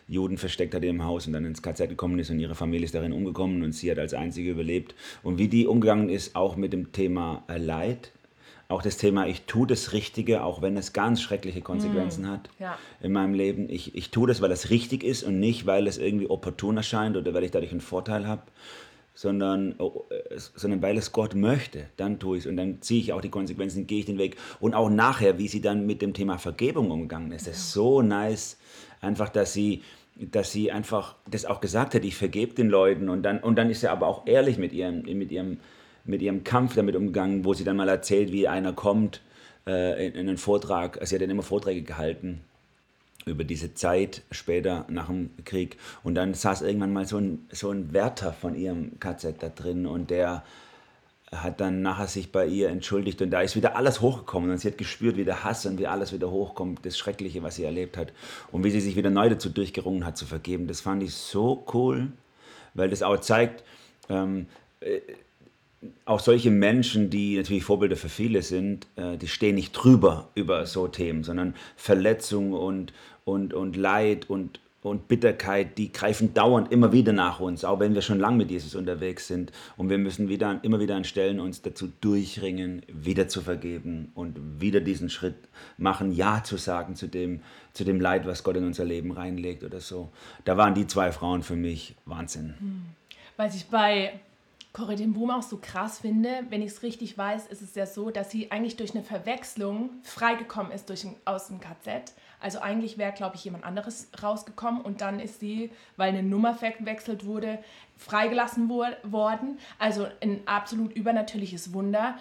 Juden 0.09 0.37
versteckt 0.37 0.73
hat 0.73 0.83
im 0.83 1.05
Haus 1.05 1.27
und 1.27 1.33
dann 1.33 1.45
ins 1.45 1.61
KZ 1.61 1.87
gekommen 1.87 2.17
ist 2.19 2.31
und 2.31 2.39
ihre 2.39 2.55
Familie 2.55 2.85
ist 2.85 2.95
darin 2.95 3.13
umgekommen 3.13 3.61
und 3.63 3.73
sie 3.73 3.91
hat 3.91 3.99
als 3.99 4.13
einzige 4.13 4.49
überlebt. 4.49 4.95
Und 5.21 5.37
wie 5.37 5.47
die 5.47 5.67
umgegangen 5.67 6.09
ist, 6.09 6.35
auch 6.35 6.55
mit 6.55 6.73
dem 6.73 6.91
Thema 6.91 7.43
äh, 7.47 7.59
Leid, 7.59 8.11
auch 8.69 8.81
das 8.83 8.97
Thema, 8.97 9.27
ich 9.27 9.43
tue 9.43 9.65
das 9.65 9.93
Richtige, 9.93 10.43
auch 10.43 10.61
wenn 10.61 10.77
es 10.77 10.93
ganz 10.93 11.21
schreckliche 11.21 11.61
Konsequenzen 11.61 12.23
mm, 12.23 12.27
hat 12.27 12.49
ja. 12.59 12.77
in 13.01 13.11
meinem 13.11 13.33
Leben. 13.33 13.67
Ich, 13.67 13.95
ich 13.95 14.11
tue 14.11 14.27
das, 14.27 14.41
weil 14.41 14.51
es 14.51 14.69
richtig 14.69 15.03
ist 15.03 15.23
und 15.23 15.39
nicht, 15.39 15.65
weil 15.65 15.87
es 15.87 15.97
irgendwie 15.97 16.29
opportun 16.29 16.77
erscheint 16.77 17.17
oder 17.17 17.33
weil 17.33 17.43
ich 17.43 17.51
dadurch 17.51 17.71
einen 17.71 17.81
Vorteil 17.81 18.27
habe, 18.27 18.43
sondern, 19.15 19.73
oh, 19.79 20.05
äh, 20.11 20.37
sondern 20.37 20.83
weil 20.83 20.97
es 20.97 21.11
Gott 21.11 21.33
möchte. 21.33 21.87
Dann 21.97 22.19
tue 22.19 22.37
ich 22.37 22.45
es 22.45 22.49
und 22.49 22.57
dann 22.57 22.79
ziehe 22.81 23.01
ich 23.01 23.11
auch 23.11 23.21
die 23.21 23.29
Konsequenzen, 23.29 23.87
gehe 23.87 23.99
ich 23.99 24.05
den 24.05 24.19
Weg. 24.19 24.37
Und 24.59 24.75
auch 24.75 24.89
nachher, 24.89 25.39
wie 25.39 25.47
sie 25.47 25.61
dann 25.61 25.87
mit 25.87 26.03
dem 26.03 26.13
Thema 26.13 26.37
Vergebung 26.37 26.91
umgegangen 26.91 27.31
ist, 27.31 27.47
ja. 27.47 27.53
ist 27.53 27.73
so 27.73 28.01
nice. 28.03 28.57
Einfach, 29.01 29.29
dass 29.29 29.51
sie 29.51 29.81
dass 30.19 30.51
sie 30.51 30.71
einfach 30.71 31.15
das 31.29 31.45
auch 31.45 31.61
gesagt 31.61 31.95
hat, 31.95 32.03
ich 32.03 32.15
vergebe 32.15 32.53
den 32.53 32.69
Leuten 32.69 33.09
und 33.09 33.23
dann, 33.23 33.39
und 33.39 33.55
dann 33.55 33.69
ist 33.69 33.81
sie 33.81 33.89
aber 33.89 34.07
auch 34.07 34.27
ehrlich 34.27 34.57
mit 34.57 34.73
ihrem, 34.73 35.01
mit, 35.01 35.31
ihrem, 35.31 35.59
mit 36.05 36.21
ihrem 36.21 36.43
Kampf 36.43 36.75
damit 36.75 36.95
umgegangen, 36.95 37.45
wo 37.45 37.53
sie 37.53 37.63
dann 37.63 37.77
mal 37.77 37.89
erzählt, 37.89 38.31
wie 38.31 38.47
einer 38.47 38.73
kommt 38.73 39.21
äh, 39.65 40.07
in, 40.07 40.13
in, 40.13 40.27
einen 40.27 40.37
Vortrag, 40.37 40.97
also 40.99 41.09
sie 41.09 41.15
hat 41.15 41.21
dann 41.21 41.29
immer 41.29 41.43
Vorträge 41.43 41.83
gehalten 41.83 42.41
über 43.25 43.43
diese 43.43 43.73
Zeit 43.73 44.23
später 44.31 44.85
nach 44.89 45.07
dem 45.07 45.29
Krieg. 45.45 45.77
Und 46.03 46.15
dann 46.15 46.33
saß 46.33 46.61
irgendwann 46.61 46.93
mal 46.93 47.05
so 47.05 47.17
ein, 47.17 47.47
so 47.51 47.69
ein 47.69 47.93
Wärter 47.93 48.33
von 48.33 48.55
ihrem 48.55 48.99
KZ 48.99 49.41
da 49.41 49.49
drin 49.49 49.85
und 49.85 50.09
der 50.09 50.43
hat 51.31 51.61
dann 51.61 51.81
nachher 51.81 52.07
sich 52.07 52.31
bei 52.31 52.45
ihr 52.47 52.69
entschuldigt 52.69 53.21
und 53.21 53.29
da 53.29 53.41
ist 53.41 53.55
wieder 53.55 53.75
alles 53.75 54.01
hochgekommen 54.01 54.49
und 54.49 54.57
sie 54.57 54.67
hat 54.69 54.77
gespürt, 54.77 55.15
wie 55.17 55.25
der 55.25 55.43
Hass 55.43 55.65
und 55.65 55.79
wie 55.79 55.87
alles 55.87 56.11
wieder 56.11 56.31
hochkommt, 56.31 56.85
das 56.85 56.97
Schreckliche, 56.97 57.43
was 57.43 57.55
sie 57.55 57.63
erlebt 57.63 57.97
hat 57.97 58.13
und 58.51 58.63
wie 58.63 58.71
sie 58.71 58.81
sich 58.81 58.95
wieder 58.95 59.09
neu 59.09 59.29
dazu 59.29 59.49
durchgerungen 59.49 60.05
hat 60.05 60.17
zu 60.17 60.25
vergeben. 60.25 60.67
Das 60.67 60.81
fand 60.81 61.03
ich 61.03 61.13
so 61.13 61.65
cool, 61.73 62.07
weil 62.73 62.89
das 62.89 63.03
auch 63.03 63.17
zeigt, 63.17 63.63
ähm, 64.09 64.47
äh, 64.79 65.01
auch 66.05 66.19
solche 66.19 66.51
Menschen, 66.51 67.09
die 67.09 67.37
natürlich 67.37 67.63
Vorbilder 67.63 67.95
für 67.95 68.09
viele 68.09 68.41
sind, 68.41 68.87
äh, 68.95 69.17
die 69.17 69.27
stehen 69.27 69.55
nicht 69.55 69.71
drüber 69.71 70.29
über 70.35 70.65
so 70.65 70.87
Themen, 70.87 71.23
sondern 71.23 71.55
Verletzung 71.77 72.53
und, 72.53 72.91
und, 73.23 73.53
und 73.53 73.75
Leid 73.77 74.29
und, 74.29 74.59
und 74.81 75.07
Bitterkeit, 75.07 75.77
die 75.77 75.91
greifen 75.91 76.33
dauernd 76.33 76.71
immer 76.71 76.93
wieder 76.93 77.11
nach 77.11 77.39
uns, 77.39 77.65
auch 77.65 77.79
wenn 77.79 77.95
wir 77.95 78.01
schon 78.01 78.19
lange 78.19 78.37
mit 78.37 78.51
Jesus 78.51 78.75
unterwegs 78.75 79.27
sind. 79.27 79.51
Und 79.75 79.89
wir 79.89 79.97
müssen 79.97 80.29
wieder, 80.29 80.59
immer 80.63 80.79
wieder 80.79 80.95
an 80.95 81.03
Stellen 81.03 81.39
uns 81.39 81.61
dazu 81.61 81.91
durchringen, 81.99 82.83
wieder 82.87 83.27
zu 83.27 83.41
vergeben 83.41 84.11
und 84.15 84.61
wieder 84.61 84.79
diesen 84.79 85.09
Schritt 85.09 85.35
machen, 85.77 86.11
Ja 86.13 86.43
zu 86.43 86.57
sagen 86.57 86.95
zu 86.95 87.07
dem, 87.07 87.41
zu 87.73 87.83
dem 87.83 87.99
Leid, 87.99 88.25
was 88.25 88.43
Gott 88.43 88.55
in 88.55 88.65
unser 88.65 88.85
Leben 88.85 89.11
reinlegt 89.11 89.63
oder 89.63 89.81
so. 89.81 90.09
Da 90.45 90.55
waren 90.55 90.73
die 90.73 90.87
zwei 90.87 91.11
Frauen 91.11 91.43
für 91.43 91.55
mich 91.55 91.95
Wahnsinn. 92.05 92.55
Hm. 92.59 92.81
Weil 93.35 93.49
ich 93.53 93.65
bei 93.67 94.19
Corrie 94.79 94.95
den 94.95 95.13
Boom 95.13 95.29
auch 95.29 95.41
so 95.41 95.57
krass 95.61 95.99
finde, 95.99 96.45
wenn 96.49 96.61
ich 96.61 96.71
es 96.71 96.83
richtig 96.83 97.17
weiß, 97.17 97.47
ist 97.47 97.61
es 97.61 97.75
ja 97.75 97.85
so, 97.85 98.11
dass 98.11 98.31
sie 98.31 98.49
eigentlich 98.49 98.77
durch 98.77 98.95
eine 98.95 99.03
Verwechslung 99.03 99.89
freigekommen 100.03 100.71
ist 100.71 100.89
durch, 100.89 101.05
aus 101.25 101.47
dem 101.47 101.59
KZ. 101.59 102.13
Also 102.39 102.59
eigentlich 102.59 102.97
wäre, 102.97 103.11
glaube 103.11 103.35
ich, 103.35 103.43
jemand 103.43 103.65
anderes 103.65 104.07
rausgekommen 104.23 104.81
und 104.81 105.01
dann 105.01 105.19
ist 105.19 105.41
sie, 105.41 105.71
weil 105.97 106.09
eine 106.09 106.23
Nummer 106.23 106.53
verwechselt 106.53 107.25
wurde, 107.25 107.59
freigelassen 107.97 108.69
wo 108.69 108.85
worden. 109.03 109.59
Also 109.79 110.07
ein 110.21 110.47
absolut 110.47 110.93
übernatürliches 110.93 111.73
Wunder. 111.73 112.17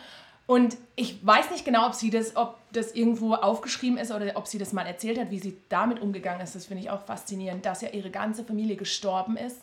Und 0.47 0.77
ich 0.97 1.25
weiß 1.25 1.53
nicht 1.53 1.65
genau, 1.65 1.87
ob 1.87 1.95
sie 1.95 2.11
das, 2.11 2.35
ob 2.35 2.59
das 2.73 2.93
irgendwo 2.93 3.35
aufgeschrieben 3.35 3.99
ist 3.99 4.11
oder 4.11 4.33
ob 4.35 4.49
sie 4.49 4.59
das 4.59 4.73
mal 4.73 4.87
erzählt 4.87 5.21
hat, 5.21 5.31
wie 5.31 5.39
sie 5.39 5.59
damit 5.69 6.01
umgegangen 6.01 6.41
ist. 6.41 6.57
Das 6.57 6.67
finde 6.67 6.83
ich 6.83 6.91
auch 6.91 7.05
faszinierend, 7.05 7.65
dass 7.65 7.83
ja 7.83 7.91
ihre 7.91 8.11
ganze 8.11 8.43
Familie 8.43 8.75
gestorben 8.75 9.37
ist 9.37 9.61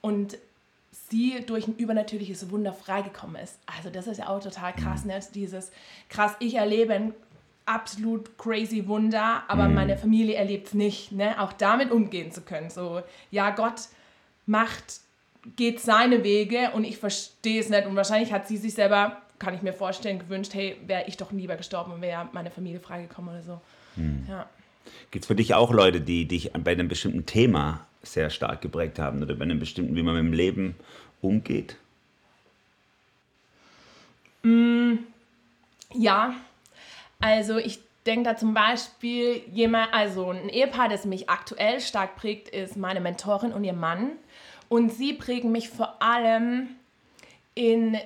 und 0.00 0.38
sie 0.90 1.44
durch 1.46 1.66
ein 1.66 1.76
übernatürliches 1.76 2.50
Wunder 2.50 2.72
freigekommen 2.72 3.36
ist. 3.42 3.58
Also 3.66 3.90
das 3.90 4.06
ist 4.06 4.18
ja 4.18 4.28
auch 4.28 4.42
total 4.42 4.72
krass, 4.74 5.02
mhm. 5.02 5.10
ne? 5.10 5.20
Dieses 5.34 5.70
krass, 6.08 6.32
ich 6.40 6.54
erlebe 6.54 6.94
ein 6.94 7.14
absolut 7.66 8.38
crazy 8.38 8.86
Wunder, 8.88 9.42
aber 9.48 9.68
mhm. 9.68 9.74
meine 9.74 9.96
Familie 9.96 10.36
erlebt 10.36 10.68
es 10.68 10.74
nicht, 10.74 11.12
ne? 11.12 11.40
Auch 11.40 11.52
damit 11.52 11.90
umgehen 11.90 12.32
zu 12.32 12.40
können. 12.40 12.70
So, 12.70 13.02
ja, 13.30 13.50
Gott 13.50 13.88
macht, 14.46 15.00
geht 15.56 15.80
seine 15.80 16.24
Wege 16.24 16.70
und 16.72 16.84
ich 16.84 16.98
verstehe 16.98 17.60
es 17.60 17.68
nicht. 17.68 17.86
Und 17.86 17.96
wahrscheinlich 17.96 18.32
hat 18.32 18.48
sie 18.48 18.56
sich 18.56 18.74
selber, 18.74 19.20
kann 19.38 19.54
ich 19.54 19.62
mir 19.62 19.72
vorstellen, 19.72 20.18
gewünscht, 20.18 20.54
hey, 20.54 20.76
wäre 20.86 21.04
ich 21.06 21.16
doch 21.16 21.32
lieber 21.32 21.56
gestorben 21.56 21.92
und 21.92 22.00
wäre 22.00 22.28
meine 22.32 22.50
Familie 22.50 22.80
freigekommen 22.80 23.34
oder 23.34 23.42
so. 23.42 23.60
Mhm. 23.96 24.26
Ja. 24.28 24.48
Gibt 25.10 25.24
es 25.24 25.26
für 25.26 25.34
dich 25.34 25.54
auch 25.54 25.70
Leute, 25.70 26.00
die 26.00 26.26
dich 26.26 26.52
bei 26.52 26.72
einem 26.72 26.88
bestimmten 26.88 27.26
Thema 27.26 27.86
sehr 28.02 28.30
stark 28.30 28.60
geprägt 28.60 28.98
haben 28.98 29.22
oder 29.22 29.34
bei 29.34 29.44
einem 29.44 29.58
bestimmten, 29.58 29.96
wie 29.96 30.02
man 30.02 30.14
mit 30.14 30.24
dem 30.24 30.32
Leben 30.32 30.76
umgeht? 31.20 31.76
Mm, 34.42 34.94
ja, 35.92 36.34
also 37.20 37.58
ich 37.58 37.80
denke 38.06 38.30
da 38.30 38.36
zum 38.36 38.54
Beispiel 38.54 39.42
jemand, 39.52 39.92
also 39.92 40.30
ein 40.30 40.48
Ehepaar, 40.48 40.88
das 40.88 41.04
mich 41.04 41.28
aktuell 41.28 41.80
stark 41.80 42.16
prägt, 42.16 42.48
ist 42.48 42.76
meine 42.76 43.00
Mentorin 43.00 43.52
und 43.52 43.64
ihr 43.64 43.72
Mann. 43.72 44.12
Und 44.68 44.92
sie 44.92 45.14
prägen 45.14 45.50
mich 45.50 45.68
vor 45.70 46.00
allem 46.02 46.68
in, 47.54 47.98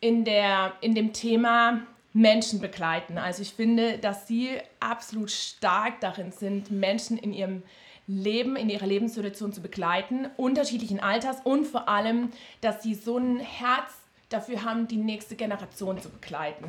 in, 0.00 0.24
der, 0.24 0.72
in 0.80 0.94
dem 0.94 1.12
Thema 1.12 1.80
Menschen 2.12 2.60
begleiten. 2.60 3.18
Also 3.18 3.42
ich 3.42 3.52
finde, 3.54 3.98
dass 3.98 4.26
sie 4.26 4.58
absolut 4.80 5.30
stark 5.30 6.00
darin 6.00 6.32
sind, 6.32 6.70
Menschen 6.70 7.18
in 7.18 7.32
ihrem 7.32 7.52
Leben, 7.52 7.64
in 8.08 8.70
ihrer 8.70 8.86
Lebenssituation 8.86 9.52
zu 9.52 9.60
begleiten, 9.60 10.28
unterschiedlichen 10.36 11.00
Alters 11.00 11.38
und 11.44 11.66
vor 11.66 11.88
allem, 11.88 12.30
dass 12.60 12.82
sie 12.82 12.94
so 12.94 13.18
ein 13.18 13.40
Herz 13.40 13.92
dafür 14.28 14.64
haben, 14.64 14.88
die 14.88 14.96
nächste 14.96 15.36
Generation 15.36 16.00
zu 16.00 16.08
begleiten. 16.08 16.64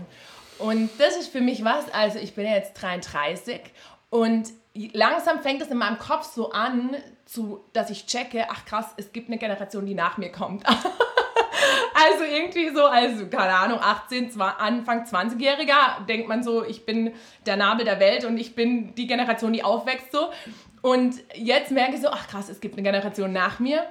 Und 0.59 0.89
das 0.97 1.15
ist 1.17 1.27
für 1.27 1.41
mich 1.41 1.63
was, 1.63 1.91
also 1.93 2.17
ich 2.17 2.33
bin 2.33 2.45
jetzt 2.45 2.73
33 2.81 3.61
und 4.09 4.51
langsam 4.93 5.41
fängt 5.41 5.61
es 5.61 5.67
in 5.69 5.77
meinem 5.77 5.99
Kopf 5.99 6.23
so 6.23 6.51
an, 6.51 6.95
zu, 7.25 7.63
dass 7.73 7.89
ich 7.89 8.05
checke, 8.05 8.45
ach 8.49 8.65
krass, 8.65 8.85
es 8.97 9.11
gibt 9.11 9.29
eine 9.29 9.37
Generation, 9.37 9.85
die 9.85 9.93
nach 9.93 10.17
mir 10.17 10.31
kommt. 10.31 10.63
also 11.99 12.23
irgendwie 12.23 12.69
so, 12.69 12.85
also 12.85 13.25
keine 13.25 13.55
Ahnung, 13.55 13.79
18, 13.81 14.29
20, 14.29 14.59
Anfang 14.59 15.05
20-Jähriger, 15.05 16.05
denkt 16.07 16.27
man 16.27 16.43
so, 16.43 16.63
ich 16.63 16.85
bin 16.85 17.13
der 17.47 17.57
Nabel 17.57 17.85
der 17.85 17.99
Welt 17.99 18.23
und 18.23 18.37
ich 18.37 18.53
bin 18.53 18.93
die 18.93 19.07
Generation, 19.07 19.51
die 19.51 19.63
aufwächst 19.63 20.11
so. 20.11 20.29
Und 20.83 21.15
jetzt 21.33 21.71
merke 21.71 21.95
ich 21.95 22.01
so, 22.01 22.09
ach 22.09 22.27
krass, 22.27 22.49
es 22.49 22.59
gibt 22.59 22.75
eine 22.75 22.83
Generation 22.83 23.33
nach 23.33 23.59
mir. 23.59 23.83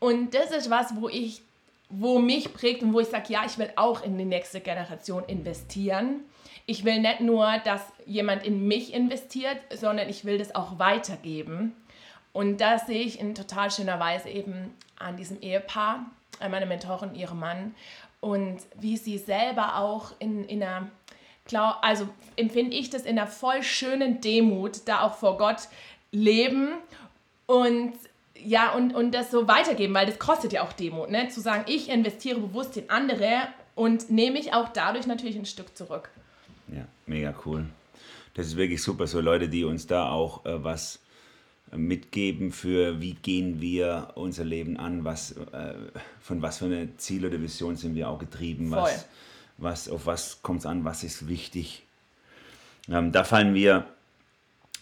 Und 0.00 0.34
das 0.34 0.50
ist 0.50 0.70
was, 0.70 1.00
wo 1.00 1.08
ich, 1.08 1.42
wo 1.88 2.18
mich 2.18 2.52
prägt 2.52 2.82
und 2.82 2.92
wo 2.92 2.98
ich 2.98 3.08
sage, 3.08 3.32
ja, 3.32 3.42
ich 3.46 3.56
will 3.58 3.70
auch 3.76 4.02
in 4.02 4.18
die 4.18 4.24
nächste 4.24 4.60
Generation 4.60 5.22
investieren. 5.26 6.24
Ich 6.66 6.84
will 6.84 7.00
nicht 7.00 7.20
nur, 7.20 7.58
dass 7.64 7.80
jemand 8.06 8.44
in 8.44 8.66
mich 8.66 8.92
investiert, 8.92 9.58
sondern 9.72 10.08
ich 10.08 10.24
will 10.24 10.38
das 10.38 10.54
auch 10.56 10.80
weitergeben. 10.80 11.76
Und 12.32 12.60
das 12.60 12.86
sehe 12.86 13.02
ich 13.02 13.20
in 13.20 13.36
total 13.36 13.70
schöner 13.70 14.00
Weise 14.00 14.28
eben 14.30 14.74
an 14.98 15.16
diesem 15.16 15.40
Ehepaar, 15.40 16.06
an 16.40 16.50
meiner 16.50 16.66
Mentorin 16.66 17.14
ihrem 17.14 17.40
Mann. 17.40 17.74
Und 18.20 18.60
wie 18.78 18.96
sie 18.96 19.18
selber 19.18 19.76
auch 19.78 20.12
in, 20.18 20.44
in 20.44 20.62
einer, 20.62 20.90
also 21.80 22.08
empfinde 22.36 22.76
ich 22.76 22.90
das 22.90 23.02
in 23.02 23.18
einer 23.18 23.26
voll 23.26 23.62
schönen 23.62 24.20
Demut, 24.20 24.86
da 24.86 25.02
auch 25.02 25.14
vor 25.14 25.38
Gott 25.38 25.68
leben 26.12 26.74
und 27.46 27.94
ja, 28.44 28.72
und, 28.72 28.94
und 28.94 29.12
das 29.12 29.30
so 29.30 29.46
weitergeben, 29.46 29.94
weil 29.94 30.06
das 30.06 30.18
kostet 30.18 30.52
ja 30.52 30.62
auch 30.62 30.72
Demut, 30.72 31.10
ne? 31.10 31.28
Zu 31.28 31.40
sagen, 31.40 31.64
ich 31.68 31.88
investiere 31.88 32.40
bewusst 32.40 32.76
in 32.76 32.90
andere 32.90 33.48
und 33.74 34.10
nehme 34.10 34.38
ich 34.38 34.52
auch 34.52 34.68
dadurch 34.68 35.06
natürlich 35.06 35.36
ein 35.36 35.46
Stück 35.46 35.76
zurück. 35.76 36.10
Ja, 36.68 36.86
mega 37.06 37.34
cool. 37.44 37.66
Das 38.34 38.46
ist 38.46 38.56
wirklich 38.56 38.82
super. 38.82 39.06
So 39.06 39.20
Leute, 39.20 39.48
die 39.48 39.64
uns 39.64 39.86
da 39.86 40.10
auch 40.10 40.44
äh, 40.44 40.64
was 40.64 41.01
mitgeben 41.74 42.52
für, 42.52 43.00
wie 43.00 43.14
gehen 43.14 43.60
wir 43.60 44.12
unser 44.14 44.44
Leben 44.44 44.76
an, 44.76 45.04
was, 45.04 45.32
äh, 45.32 45.74
von 46.20 46.42
was 46.42 46.58
für 46.58 46.66
eine 46.66 46.96
Ziel 46.96 47.24
oder 47.24 47.40
Vision 47.40 47.76
sind 47.76 47.94
wir 47.94 48.08
auch 48.08 48.18
getrieben, 48.18 48.70
was, 48.70 49.06
was, 49.58 49.88
auf 49.88 50.06
was 50.06 50.42
kommt 50.42 50.60
es 50.60 50.66
an, 50.66 50.84
was 50.84 51.02
ist 51.02 51.28
wichtig. 51.28 51.82
Ähm, 52.90 53.12
da 53.12 53.24
fallen 53.24 53.54
wir 53.54 53.86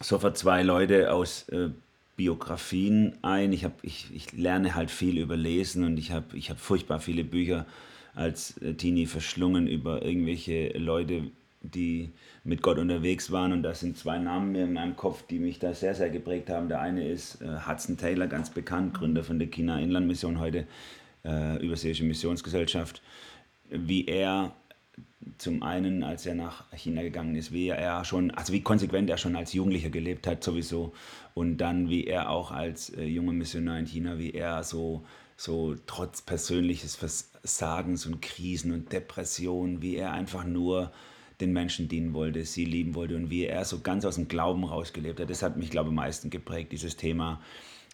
sofort 0.00 0.36
zwei 0.36 0.62
Leute 0.62 1.12
aus 1.12 1.48
äh, 1.50 1.68
Biografien 2.16 3.16
ein. 3.22 3.52
Ich, 3.52 3.64
hab, 3.64 3.82
ich, 3.82 4.06
ich 4.14 4.32
lerne 4.32 4.74
halt 4.74 4.90
viel 4.90 5.18
über 5.18 5.36
Lesen 5.36 5.84
und 5.84 5.96
ich 5.96 6.10
habe 6.10 6.36
ich 6.36 6.50
hab 6.50 6.58
furchtbar 6.58 7.00
viele 7.00 7.24
Bücher 7.24 7.66
als 8.14 8.58
äh, 8.58 8.74
Teenie 8.74 9.06
verschlungen 9.06 9.66
über 9.66 10.02
irgendwelche 10.02 10.76
Leute, 10.76 11.30
die 11.62 12.10
mit 12.44 12.62
Gott 12.62 12.78
unterwegs 12.78 13.30
waren. 13.30 13.52
Und 13.52 13.62
da 13.62 13.74
sind 13.74 13.96
zwei 13.96 14.18
Namen 14.18 14.52
mir 14.52 14.64
in 14.64 14.72
meinem 14.72 14.96
Kopf, 14.96 15.26
die 15.26 15.38
mich 15.38 15.58
da 15.58 15.74
sehr, 15.74 15.94
sehr 15.94 16.10
geprägt 16.10 16.50
haben. 16.50 16.68
Der 16.68 16.80
eine 16.80 17.06
ist 17.06 17.42
äh, 17.42 17.66
Hudson 17.66 17.96
Taylor, 17.96 18.26
ganz 18.26 18.50
bekannt, 18.50 18.94
Gründer 18.94 19.24
von 19.24 19.38
der 19.38 19.48
China 19.48 19.78
Inlandmission, 19.78 20.40
heute 20.40 20.66
äh, 21.24 21.62
Überseeische 21.62 22.04
Missionsgesellschaft. 22.04 23.02
Wie 23.68 24.06
er 24.06 24.52
zum 25.38 25.62
einen, 25.62 26.02
als 26.02 26.26
er 26.26 26.34
nach 26.34 26.64
China 26.72 27.02
gegangen 27.02 27.36
ist, 27.36 27.52
wie 27.52 27.68
er 27.68 28.04
schon, 28.04 28.30
also 28.30 28.52
wie 28.52 28.62
konsequent 28.62 29.10
er 29.10 29.18
schon 29.18 29.36
als 29.36 29.52
Jugendlicher 29.52 29.90
gelebt 29.90 30.26
hat 30.26 30.42
sowieso 30.42 30.92
und 31.34 31.58
dann 31.58 31.88
wie 31.88 32.04
er 32.04 32.30
auch 32.30 32.50
als 32.50 32.90
äh, 32.90 33.04
junger 33.04 33.32
Missionar 33.32 33.78
in 33.78 33.86
China, 33.86 34.18
wie 34.18 34.32
er 34.32 34.64
so, 34.64 35.04
so 35.36 35.76
trotz 35.86 36.22
persönliches 36.22 36.96
Versagens 36.96 38.06
und 38.06 38.22
Krisen 38.22 38.72
und 38.72 38.92
Depressionen, 38.92 39.82
wie 39.82 39.96
er 39.96 40.12
einfach 40.12 40.44
nur 40.44 40.90
den 41.40 41.52
Menschen 41.52 41.88
dienen 41.88 42.14
wollte, 42.14 42.44
sie 42.44 42.64
lieben 42.64 42.94
wollte 42.94 43.16
und 43.16 43.30
wie 43.30 43.46
er 43.46 43.64
so 43.64 43.80
ganz 43.80 44.04
aus 44.04 44.16
dem 44.16 44.28
Glauben 44.28 44.64
rausgelebt 44.64 45.20
hat. 45.20 45.30
Das 45.30 45.42
hat 45.42 45.56
mich, 45.56 45.70
glaube 45.70 45.88
ich, 45.88 45.90
am 45.90 45.96
meisten 45.96 46.30
geprägt, 46.30 46.72
dieses 46.72 46.96
Thema. 46.96 47.40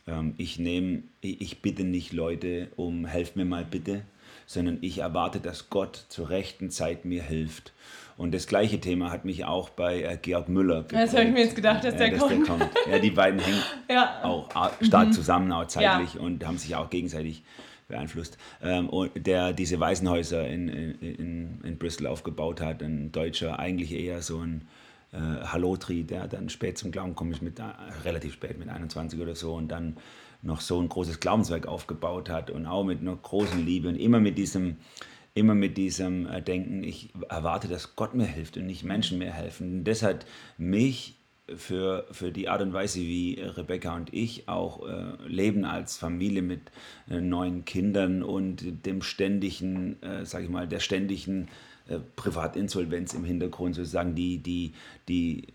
Ähm, 0.06 0.34
ich 0.36 0.58
nehme, 0.58 1.02
ich 1.20 1.62
bitte 1.62 1.84
nicht 1.84 2.12
Leute 2.12 2.68
um, 2.76 3.06
helft 3.06 3.36
mir 3.36 3.44
mal 3.44 3.64
bitte, 3.64 4.02
sondern 4.46 4.78
ich 4.80 4.98
erwarte, 4.98 5.40
dass 5.40 5.70
Gott 5.70 6.06
zur 6.08 6.30
rechten 6.30 6.70
Zeit 6.70 7.04
mir 7.04 7.22
hilft. 7.22 7.72
Und 8.16 8.32
das 8.32 8.46
gleiche 8.46 8.80
Thema 8.80 9.10
hat 9.10 9.24
mich 9.24 9.44
auch 9.44 9.68
bei 9.68 10.02
äh, 10.02 10.18
Georg 10.20 10.48
Müller 10.48 10.82
geprägt. 10.82 11.02
Das 11.02 11.12
habe 11.12 11.24
ich 11.24 11.32
mir 11.32 11.40
jetzt 11.40 11.56
gedacht, 11.56 11.84
dass, 11.84 11.94
ja, 11.94 11.98
der, 11.98 12.10
dass 12.12 12.20
kommt. 12.20 12.32
der, 12.32 12.56
kommt. 12.56 12.70
Ja, 12.90 12.98
die 12.98 13.10
beiden 13.10 13.40
hängen 13.40 13.62
ja. 13.90 14.20
auch 14.22 14.48
stark 14.80 15.08
mhm. 15.08 15.12
zusammen, 15.12 15.52
auch 15.52 15.66
zeitlich 15.66 16.14
ja. 16.14 16.20
und 16.20 16.44
haben 16.46 16.56
sich 16.56 16.74
auch 16.76 16.88
gegenseitig 16.88 17.42
beeinflusst. 17.88 18.38
Ähm, 18.62 18.90
der 19.14 19.52
diese 19.52 19.80
Waisenhäuser 19.80 20.46
in, 20.48 20.68
in, 20.68 21.60
in 21.62 21.78
Bristol 21.78 22.06
aufgebaut 22.06 22.60
hat, 22.60 22.82
ein 22.82 23.12
Deutscher, 23.12 23.58
eigentlich 23.58 23.92
eher 23.92 24.22
so 24.22 24.40
ein 24.40 24.68
äh, 25.12 25.18
Halotri, 25.18 26.04
der 26.04 26.28
dann 26.28 26.48
spät 26.48 26.78
zum 26.78 26.90
Glauben 26.90 27.14
kommt, 27.14 27.40
mit, 27.42 27.58
äh, 27.58 27.62
relativ 28.04 28.34
spät, 28.34 28.58
mit 28.58 28.68
21 28.68 29.20
oder 29.20 29.34
so, 29.34 29.54
und 29.54 29.68
dann 29.68 29.96
noch 30.42 30.60
so 30.60 30.80
ein 30.80 30.88
großes 30.88 31.20
Glaubenswerk 31.20 31.66
aufgebaut 31.66 32.28
hat 32.28 32.50
und 32.50 32.66
auch 32.66 32.84
mit 32.84 33.00
einer 33.00 33.16
großen 33.16 33.64
Liebe 33.64 33.88
und 33.88 33.96
immer 33.96 34.20
mit 34.20 34.38
diesem, 34.38 34.76
immer 35.34 35.54
mit 35.54 35.76
diesem 35.76 36.26
äh, 36.26 36.42
Denken, 36.42 36.82
ich 36.82 37.12
erwarte, 37.28 37.68
dass 37.68 37.96
Gott 37.96 38.14
mir 38.14 38.26
hilft 38.26 38.56
und 38.56 38.66
nicht 38.66 38.84
Menschen 38.84 39.18
mir 39.18 39.32
helfen. 39.32 39.78
Und 39.78 39.84
das 39.84 40.02
hat 40.02 40.26
mich 40.58 41.16
für, 41.54 42.06
für 42.10 42.32
die 42.32 42.48
Art 42.48 42.60
und 42.62 42.72
Weise, 42.72 43.00
wie 43.00 43.40
Rebecca 43.40 43.94
und 43.94 44.12
ich 44.12 44.48
auch 44.48 44.86
äh, 44.86 45.04
leben 45.26 45.64
als 45.64 45.96
Familie 45.96 46.42
mit 46.42 46.60
äh, 47.08 47.20
neuen 47.20 47.64
Kindern 47.64 48.22
und 48.22 48.84
dem 48.84 49.02
ständigen, 49.02 50.02
äh, 50.02 50.26
sag 50.26 50.42
ich 50.42 50.48
mal, 50.48 50.66
der 50.66 50.80
ständigen 50.80 51.48
äh, 51.88 51.98
Privatinsolvenz 52.16 53.14
im 53.14 53.24
Hintergrund 53.24 53.76
sozusagen, 53.76 54.16
die, 54.16 54.38
die, 54.38 54.72
die 55.08 55.46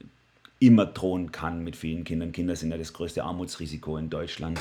immer 0.59 0.85
drohen 0.85 1.31
kann 1.31 1.63
mit 1.63 1.75
vielen 1.75 2.05
Kindern. 2.05 2.31
Kinder 2.31 2.55
sind 2.55 2.71
ja 2.71 2.77
das 2.77 2.93
größte 2.93 3.23
Armutsrisiko 3.23 3.97
in 3.97 4.09
Deutschland. 4.09 4.59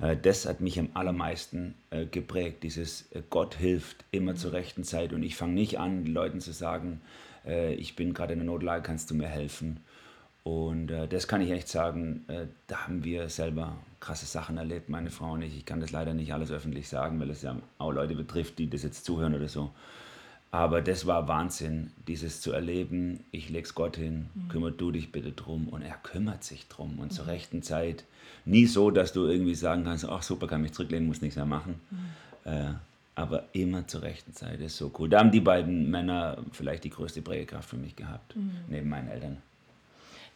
Äh, 0.00 0.16
das 0.16 0.46
hat 0.46 0.62
mich 0.62 0.78
am 0.78 0.88
allermeisten 0.94 1.74
äh, 1.90 2.06
geprägt. 2.06 2.62
Dieses 2.62 3.10
Gott 3.28 3.56
hilft 3.56 4.04
immer 4.10 4.36
zur 4.36 4.54
rechten 4.54 4.84
Zeit 4.84 5.12
und 5.12 5.22
ich 5.22 5.36
fange 5.36 5.52
nicht 5.52 5.78
an, 5.78 6.06
Leuten 6.06 6.40
zu 6.40 6.52
sagen, 6.52 7.00
ich 7.76 7.96
bin 7.96 8.14
gerade 8.14 8.34
in 8.34 8.38
der 8.38 8.46
Notlage, 8.46 8.84
kannst 8.84 9.10
du 9.10 9.16
mir 9.16 9.26
helfen? 9.26 9.80
Und 10.44 10.90
äh, 10.90 11.06
das 11.06 11.28
kann 11.28 11.40
ich 11.40 11.50
echt 11.50 11.68
sagen, 11.68 12.24
äh, 12.28 12.46
da 12.66 12.86
haben 12.86 13.04
wir 13.04 13.28
selber 13.28 13.76
krasse 14.00 14.26
Sachen 14.26 14.58
erlebt, 14.58 14.88
meine 14.88 15.10
Frau 15.10 15.32
und 15.32 15.42
ich. 15.42 15.56
Ich 15.56 15.64
kann 15.64 15.80
das 15.80 15.92
leider 15.92 16.14
nicht 16.14 16.32
alles 16.34 16.50
öffentlich 16.50 16.88
sagen, 16.88 17.20
weil 17.20 17.30
es 17.30 17.42
ja 17.42 17.56
auch 17.78 17.92
Leute 17.92 18.16
betrifft, 18.16 18.58
die 18.58 18.68
das 18.68 18.82
jetzt 18.82 19.04
zuhören 19.04 19.34
oder 19.34 19.48
so. 19.48 19.70
Aber 20.50 20.82
das 20.82 21.06
war 21.06 21.28
Wahnsinn, 21.28 21.92
dieses 22.08 22.40
zu 22.40 22.52
erleben. 22.52 23.24
Ich 23.30 23.48
leg's 23.48 23.74
Gott 23.74 23.96
hin, 23.96 24.28
mhm. 24.34 24.48
kümmert 24.48 24.80
du 24.80 24.90
dich 24.90 25.10
bitte 25.10 25.32
drum. 25.32 25.68
Und 25.68 25.82
er 25.82 25.96
kümmert 26.02 26.44
sich 26.44 26.68
drum 26.68 26.98
und 26.98 27.06
mhm. 27.06 27.10
zur 27.10 27.26
rechten 27.26 27.62
Zeit. 27.62 28.04
Nie 28.44 28.66
so, 28.66 28.90
dass 28.90 29.12
du 29.12 29.26
irgendwie 29.26 29.54
sagen 29.54 29.84
kannst, 29.84 30.04
ach 30.04 30.22
super, 30.22 30.48
kann 30.48 30.60
mich 30.60 30.72
zurücklehnen, 30.72 31.06
muss 31.06 31.22
nichts 31.22 31.36
mehr 31.36 31.46
machen. 31.46 31.80
Mhm. 31.90 32.50
Äh, 32.50 32.72
aber 33.14 33.44
immer 33.52 33.86
zur 33.86 34.02
rechten 34.02 34.34
Zeit, 34.34 34.54
das 34.54 34.72
ist 34.72 34.76
so 34.78 34.90
cool. 34.98 35.08
Da 35.08 35.20
haben 35.20 35.30
die 35.30 35.40
beiden 35.40 35.90
Männer 35.90 36.38
vielleicht 36.50 36.84
die 36.84 36.90
größte 36.90 37.22
Prägekraft 37.22 37.68
für 37.68 37.76
mich 37.76 37.94
gehabt, 37.94 38.34
mhm. 38.36 38.52
neben 38.68 38.88
meinen 38.88 39.08
Eltern. 39.08 39.38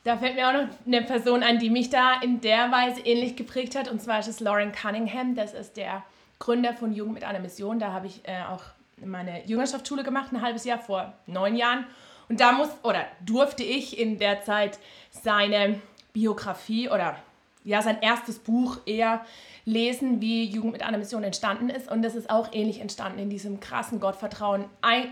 Da 0.07 0.17
fällt 0.17 0.37
mir 0.37 0.49
auch 0.49 0.53
noch 0.53 0.69
eine 0.87 1.03
Person 1.03 1.43
an, 1.43 1.59
die 1.59 1.69
mich 1.69 1.91
da 1.91 2.21
in 2.21 2.41
der 2.41 2.71
Weise 2.71 3.01
ähnlich 3.01 3.35
geprägt 3.35 3.75
hat. 3.75 3.91
Und 3.91 4.01
zwar 4.01 4.21
ist 4.21 4.29
es 4.29 4.39
Lauren 4.39 4.71
Cunningham. 4.71 5.35
Das 5.35 5.53
ist 5.53 5.77
der 5.77 6.05
Gründer 6.39 6.75
von 6.75 6.93
Jugend 6.93 7.15
mit 7.15 7.25
einer 7.25 7.41
Mission. 7.41 7.81
Da 7.81 7.91
habe 7.91 8.07
ich 8.07 8.21
äh, 8.23 8.45
auch 8.49 8.63
meine 9.05 9.45
Jüngerschaftsschule 9.47 10.05
gemacht, 10.05 10.33
ein 10.33 10.43
halbes 10.43 10.65
Jahr 10.65 10.79
vor 10.79 11.13
neun 11.27 11.57
Jahren. 11.57 11.87
Und 12.29 12.39
da 12.39 12.53
muss 12.53 12.69
oder 12.85 13.05
durfte 13.25 13.65
ich 13.65 13.99
in 13.99 14.21
der 14.21 14.43
Zeit 14.43 14.79
seine 15.11 15.81
Biografie 16.13 16.89
oder 16.89 17.17
ja, 17.65 17.83
sein 17.83 18.01
erstes 18.01 18.39
Buch 18.39 18.79
eher 18.87 19.27
lesen, 19.65 20.21
wie 20.21 20.45
Jugend 20.45 20.75
mit 20.75 20.85
einer 20.85 20.99
Mission 20.99 21.25
entstanden 21.25 21.69
ist. 21.69 21.91
Und 21.91 22.03
das 22.03 22.15
ist 22.15 22.31
auch 22.31 22.53
ähnlich 22.53 22.81
entstanden 22.81 23.19
in 23.19 23.29
diesem 23.29 23.59
krassen 23.59 23.99
Gottvertrauen, 23.99 24.67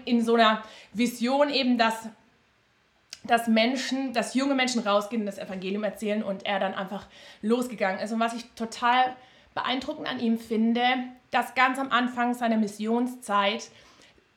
in 0.04 0.24
so 0.24 0.36
einer 0.36 0.62
Vision 0.92 1.50
eben, 1.50 1.78
dass 1.78 2.08
dass 3.24 3.48
Menschen, 3.48 4.12
dass 4.12 4.34
junge 4.34 4.54
Menschen 4.54 4.82
rausgehen 4.82 5.22
und 5.22 5.26
das 5.26 5.38
Evangelium 5.38 5.82
erzählen 5.82 6.22
und 6.22 6.46
er 6.46 6.60
dann 6.60 6.74
einfach 6.74 7.06
losgegangen 7.42 8.00
ist. 8.00 8.12
Und 8.12 8.20
was 8.20 8.34
ich 8.34 8.44
total 8.54 9.16
beeindruckend 9.54 10.08
an 10.08 10.20
ihm 10.20 10.38
finde, 10.38 10.82
dass 11.30 11.54
ganz 11.54 11.78
am 11.78 11.90
Anfang 11.90 12.34
seiner 12.34 12.56
Missionszeit, 12.56 13.70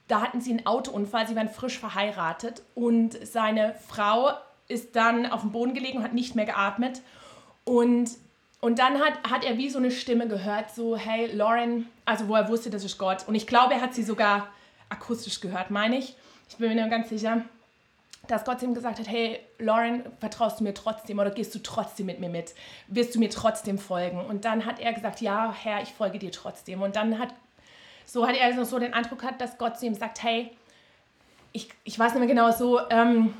da 0.08 0.22
hatten 0.22 0.40
sie 0.40 0.52
einen 0.52 0.66
Autounfall, 0.66 1.28
sie 1.28 1.36
waren 1.36 1.50
frisch 1.50 1.78
verheiratet 1.78 2.64
und 2.76 3.14
seine 3.28 3.76
Frau 3.88 4.32
ist 4.70 4.96
dann 4.96 5.26
auf 5.26 5.42
dem 5.42 5.52
Boden 5.52 5.74
gelegen 5.74 5.98
und 5.98 6.04
hat 6.04 6.14
nicht 6.14 6.36
mehr 6.36 6.46
geatmet. 6.46 7.02
Und, 7.66 8.12
und 8.62 8.80
dann 8.80 9.00
hat, 9.00 9.30
hat 9.30 9.44
er 9.44 9.58
wie 9.58 9.70
so 9.70 9.80
eine 9.80 9.92
Stimme 9.92 10.28
gehört, 10.28 10.72
so, 10.72 10.96
hey 10.96 11.28
Lauren, 11.34 11.88
also 12.06 12.28
wo 12.28 12.36
er 12.36 12.48
wusste, 12.48 12.70
das 12.70 12.86
ist 12.86 12.98
Gott. 12.98 13.28
Und 13.28 13.36
ich 13.36 13.48
glaube, 13.48 13.74
er 13.74 13.82
hat 13.82 13.94
sie 13.94 14.04
sogar 14.04 14.48
akustisch 14.90 15.42
gehört, 15.42 15.72
meine 15.72 15.98
ich. 15.98 16.16
Ich 16.50 16.56
bin 16.56 16.74
mir 16.74 16.88
ganz 16.88 17.10
sicher 17.10 17.44
dass 18.28 18.46
Gott 18.46 18.62
ihm 18.62 18.74
gesagt 18.74 19.00
hat, 19.00 19.08
hey, 19.08 19.40
Lauren, 19.60 20.04
vertraust 20.20 20.60
du 20.60 20.64
mir 20.64 20.74
trotzdem 20.74 21.20
oder 21.20 21.32
gehst 21.32 21.54
du 21.56 21.60
trotzdem 21.60 22.06
mit 22.06 22.20
mir 22.20 22.30
mit? 22.30 22.54
Wirst 22.88 23.16
du 23.16 23.20
mir 23.20 23.30
trotzdem 23.30 23.78
folgen? 23.78 24.20
Und 24.20 24.46
dann 24.46 24.66
hat 24.66 24.80
er 24.80 24.94
gesagt, 24.94 25.22
ja, 25.22 25.54
Herr, 25.54 25.82
ich 25.82 25.90
folge 25.90 26.20
dir 26.20 26.32
trotzdem. 26.32 26.82
Und 26.82 26.96
dann 26.96 27.20
hat, 27.20 27.30
so 28.06 28.28
hat 28.28 28.36
er 28.36 28.46
also 28.46 28.64
so 28.64 28.80
den 28.80 28.94
Eindruck 28.94 29.20
gehabt, 29.20 29.42
dass 29.42 29.58
Gott 29.58 29.80
zu 29.80 29.86
ihm 29.86 29.96
sagt, 29.96 30.24
hey, 30.24 30.52
ich, 31.52 31.70
ich 31.84 31.98
weiß 31.98 32.14
nicht 32.14 32.20
mehr 32.20 32.28
genau 32.28 32.52
so, 32.52 32.80
ähm, 32.90 33.34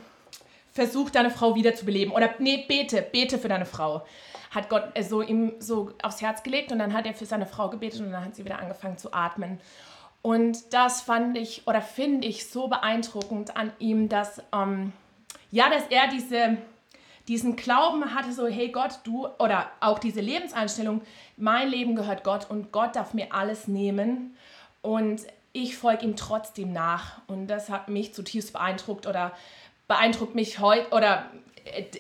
versuch 0.74 1.10
deine 1.10 1.32
Frau 1.32 1.56
wieder 1.56 1.74
zu 1.74 1.86
beleben. 1.86 2.12
Oder 2.12 2.36
nee, 2.40 2.66
bete, 2.68 3.02
bete 3.02 3.40
für 3.40 3.48
deine 3.48 3.66
Frau. 3.66 4.06
Hat 4.52 4.70
Gott 4.70 4.84
äh, 4.94 5.04
so 5.04 5.22
ihm 5.22 5.54
so 5.60 5.92
aufs 6.04 6.22
Herz 6.22 6.44
gelegt 6.44 6.72
und 6.72 6.80
dann 6.80 6.94
hat 6.94 7.06
er 7.06 7.14
für 7.14 7.26
seine 7.26 7.46
Frau 7.46 7.70
gebetet 7.70 8.02
und 8.02 8.12
dann 8.12 8.26
hat 8.26 8.36
sie 8.36 8.46
wieder 8.46 8.60
angefangen 8.60 8.98
zu 8.98 9.12
atmen. 9.14 9.60
Und 10.22 10.74
das 10.74 11.02
fand 11.02 11.38
ich 11.38 11.68
oder 11.68 11.82
finde 11.82 12.28
ich 12.28 12.48
so 12.50 12.68
beeindruckend 12.68 13.56
an 13.56 13.72
ihm, 13.80 14.10
dass, 14.10 14.42
ähm, 14.54 14.92
ja, 15.52 15.70
dass 15.70 15.84
er 15.90 16.08
diese, 16.08 16.58
diesen 17.28 17.56
Glauben 17.56 18.14
hatte, 18.14 18.34
so, 18.34 18.48
hey 18.48 18.70
Gott, 18.70 19.00
du, 19.04 19.28
oder 19.40 19.70
auch 19.80 20.00
diese 20.00 20.22
Lebenseinstellung, 20.22 21.02
mein 21.38 21.70
Leben 21.70 21.96
gehört 21.96 22.24
Gott 22.24 22.50
und 22.50 22.72
Gott 22.72 22.96
darf 22.96 23.14
mir 23.14 23.34
alles 23.34 23.68
nehmen 23.68 24.36
und 24.82 25.22
ich 25.54 25.78
folge 25.78 26.06
ihm 26.06 26.16
trotzdem 26.16 26.72
nach. 26.72 27.22
Und 27.28 27.48
das 27.48 27.70
hat 27.70 27.90
mich 27.90 28.14
zutiefst 28.14 28.54
beeindruckt 28.54 29.08
oder 29.08 29.32
beeindruckt 29.88 30.36
mich 30.36 30.60
heute, 30.60 30.90
oder 30.92 31.26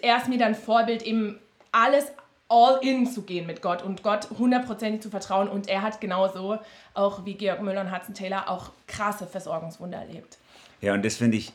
er 0.01 0.17
ist 0.17 0.27
mir 0.27 0.37
dann 0.37 0.55
Vorbild, 0.55 1.01
eben 1.01 1.39
alles 1.71 2.11
all 2.49 2.79
in 2.81 3.05
zu 3.05 3.23
gehen 3.23 3.45
mit 3.45 3.61
Gott 3.61 3.83
und 3.83 4.03
Gott 4.03 4.29
hundertprozentig 4.37 5.01
zu 5.01 5.09
vertrauen. 5.09 5.47
Und 5.47 5.67
er 5.67 5.81
hat 5.81 5.99
genauso, 5.99 6.59
auch 6.93 7.25
wie 7.25 7.33
Georg 7.33 7.61
Müller 7.61 7.81
und 7.81 7.95
Hudson 7.95 8.13
Taylor, 8.13 8.49
auch 8.49 8.71
krasse 8.87 9.27
Versorgungswunder 9.27 9.97
erlebt. 9.97 10.37
Ja, 10.81 10.93
und 10.93 11.03
das 11.03 11.17
finde 11.17 11.37
ich, 11.37 11.51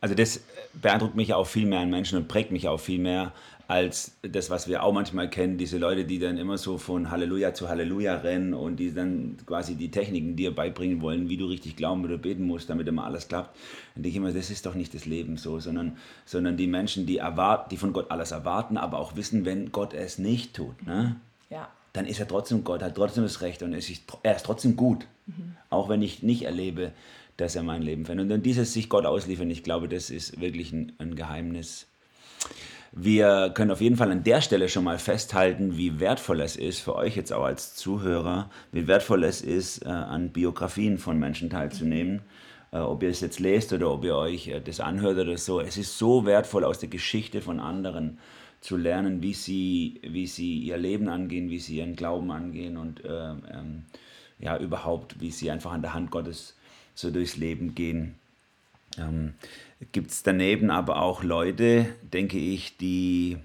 also 0.00 0.14
das 0.14 0.40
beeindruckt 0.74 1.14
mich 1.14 1.34
auch 1.34 1.46
viel 1.46 1.66
mehr 1.66 1.80
an 1.80 1.90
Menschen 1.90 2.18
und 2.18 2.28
prägt 2.28 2.50
mich 2.50 2.68
auch 2.68 2.78
viel 2.78 2.98
mehr 2.98 3.32
als 3.68 4.16
das, 4.22 4.48
was 4.48 4.66
wir 4.66 4.82
auch 4.82 4.94
manchmal 4.94 5.28
kennen, 5.28 5.58
diese 5.58 5.76
Leute, 5.76 6.06
die 6.06 6.18
dann 6.18 6.38
immer 6.38 6.56
so 6.56 6.78
von 6.78 7.10
Halleluja 7.10 7.52
zu 7.52 7.68
Halleluja 7.68 8.16
rennen 8.16 8.54
und 8.54 8.76
die 8.76 8.94
dann 8.94 9.36
quasi 9.44 9.74
die 9.74 9.90
Techniken 9.90 10.36
dir 10.36 10.54
beibringen 10.54 11.02
wollen, 11.02 11.28
wie 11.28 11.36
du 11.36 11.44
richtig 11.44 11.76
glauben 11.76 12.02
oder 12.02 12.16
beten 12.16 12.44
musst, 12.44 12.70
damit 12.70 12.88
immer 12.88 13.04
alles 13.04 13.28
klappt. 13.28 13.54
Und 13.94 14.06
ich 14.06 14.16
immer, 14.16 14.32
das 14.32 14.48
ist 14.48 14.64
doch 14.64 14.74
nicht 14.74 14.94
das 14.94 15.04
Leben 15.04 15.36
so, 15.36 15.60
sondern, 15.60 15.98
sondern 16.24 16.56
die 16.56 16.66
Menschen, 16.66 17.04
die, 17.04 17.18
erwarten, 17.18 17.68
die 17.68 17.76
von 17.76 17.92
Gott 17.92 18.10
alles 18.10 18.30
erwarten, 18.30 18.78
aber 18.78 18.98
auch 18.98 19.16
wissen, 19.16 19.44
wenn 19.44 19.70
Gott 19.70 19.92
es 19.92 20.16
nicht 20.16 20.54
tut, 20.54 20.86
ne? 20.86 21.16
ja. 21.50 21.68
dann 21.92 22.06
ist 22.06 22.20
er 22.20 22.26
trotzdem 22.26 22.64
Gott, 22.64 22.82
hat 22.82 22.94
trotzdem 22.94 23.24
das 23.24 23.42
Recht 23.42 23.62
und 23.62 23.74
ist, 23.74 23.92
er 24.22 24.34
ist 24.34 24.46
trotzdem 24.46 24.76
gut. 24.76 25.06
Mhm. 25.26 25.56
Auch 25.68 25.90
wenn 25.90 26.00
ich 26.00 26.22
nicht 26.22 26.44
erlebe, 26.44 26.92
dass 27.36 27.54
er 27.54 27.62
mein 27.62 27.82
Leben 27.82 28.06
verändert. 28.06 28.24
Und 28.24 28.30
dann 28.30 28.42
dieses 28.42 28.72
sich 28.72 28.88
Gott 28.88 29.04
ausliefern, 29.04 29.50
ich 29.50 29.62
glaube, 29.62 29.88
das 29.88 30.08
ist 30.08 30.40
wirklich 30.40 30.72
ein, 30.72 30.92
ein 30.96 31.16
Geheimnis. 31.16 31.86
Wir 32.92 33.50
können 33.54 33.70
auf 33.70 33.80
jeden 33.80 33.96
Fall 33.96 34.10
an 34.10 34.24
der 34.24 34.40
Stelle 34.40 34.68
schon 34.68 34.84
mal 34.84 34.98
festhalten, 34.98 35.76
wie 35.76 36.00
wertvoll 36.00 36.40
es 36.40 36.56
ist, 36.56 36.80
für 36.80 36.94
euch 36.94 37.16
jetzt 37.16 37.32
auch 37.32 37.44
als 37.44 37.74
Zuhörer, 37.74 38.50
wie 38.72 38.86
wertvoll 38.86 39.24
es 39.24 39.42
ist, 39.42 39.84
äh, 39.84 39.88
an 39.88 40.30
Biografien 40.30 40.98
von 40.98 41.18
Menschen 41.18 41.50
teilzunehmen. 41.50 42.22
Äh, 42.70 42.78
ob 42.78 43.02
ihr 43.02 43.10
es 43.10 43.20
jetzt 43.20 43.40
lest 43.40 43.72
oder 43.72 43.90
ob 43.90 44.04
ihr 44.04 44.16
euch 44.16 44.48
äh, 44.48 44.60
das 44.60 44.80
anhört 44.80 45.18
oder 45.18 45.38
so. 45.38 45.60
Es 45.60 45.76
ist 45.76 45.98
so 45.98 46.26
wertvoll, 46.26 46.64
aus 46.64 46.78
der 46.78 46.88
Geschichte 46.88 47.40
von 47.40 47.60
anderen 47.60 48.18
zu 48.60 48.76
lernen, 48.76 49.22
wie 49.22 49.34
sie, 49.34 50.00
wie 50.02 50.26
sie 50.26 50.58
ihr 50.58 50.76
Leben 50.76 51.08
angehen, 51.08 51.48
wie 51.50 51.60
sie 51.60 51.78
ihren 51.78 51.96
Glauben 51.96 52.30
angehen 52.30 52.76
und 52.76 53.02
ähm, 53.06 53.84
ja, 54.40 54.56
überhaupt, 54.58 55.20
wie 55.20 55.30
sie 55.30 55.50
einfach 55.50 55.72
an 55.72 55.82
der 55.82 55.94
Hand 55.94 56.10
Gottes 56.10 56.56
so 56.94 57.10
durchs 57.10 57.36
Leben 57.36 57.74
gehen. 57.74 58.16
Ähm, 58.96 59.34
Gibt 59.92 60.10
es 60.10 60.22
daneben 60.22 60.70
aber 60.70 61.00
auch 61.02 61.22
Leute, 61.22 61.86
denke 62.02 62.38
ich, 62.38 62.76
die, 62.76 63.38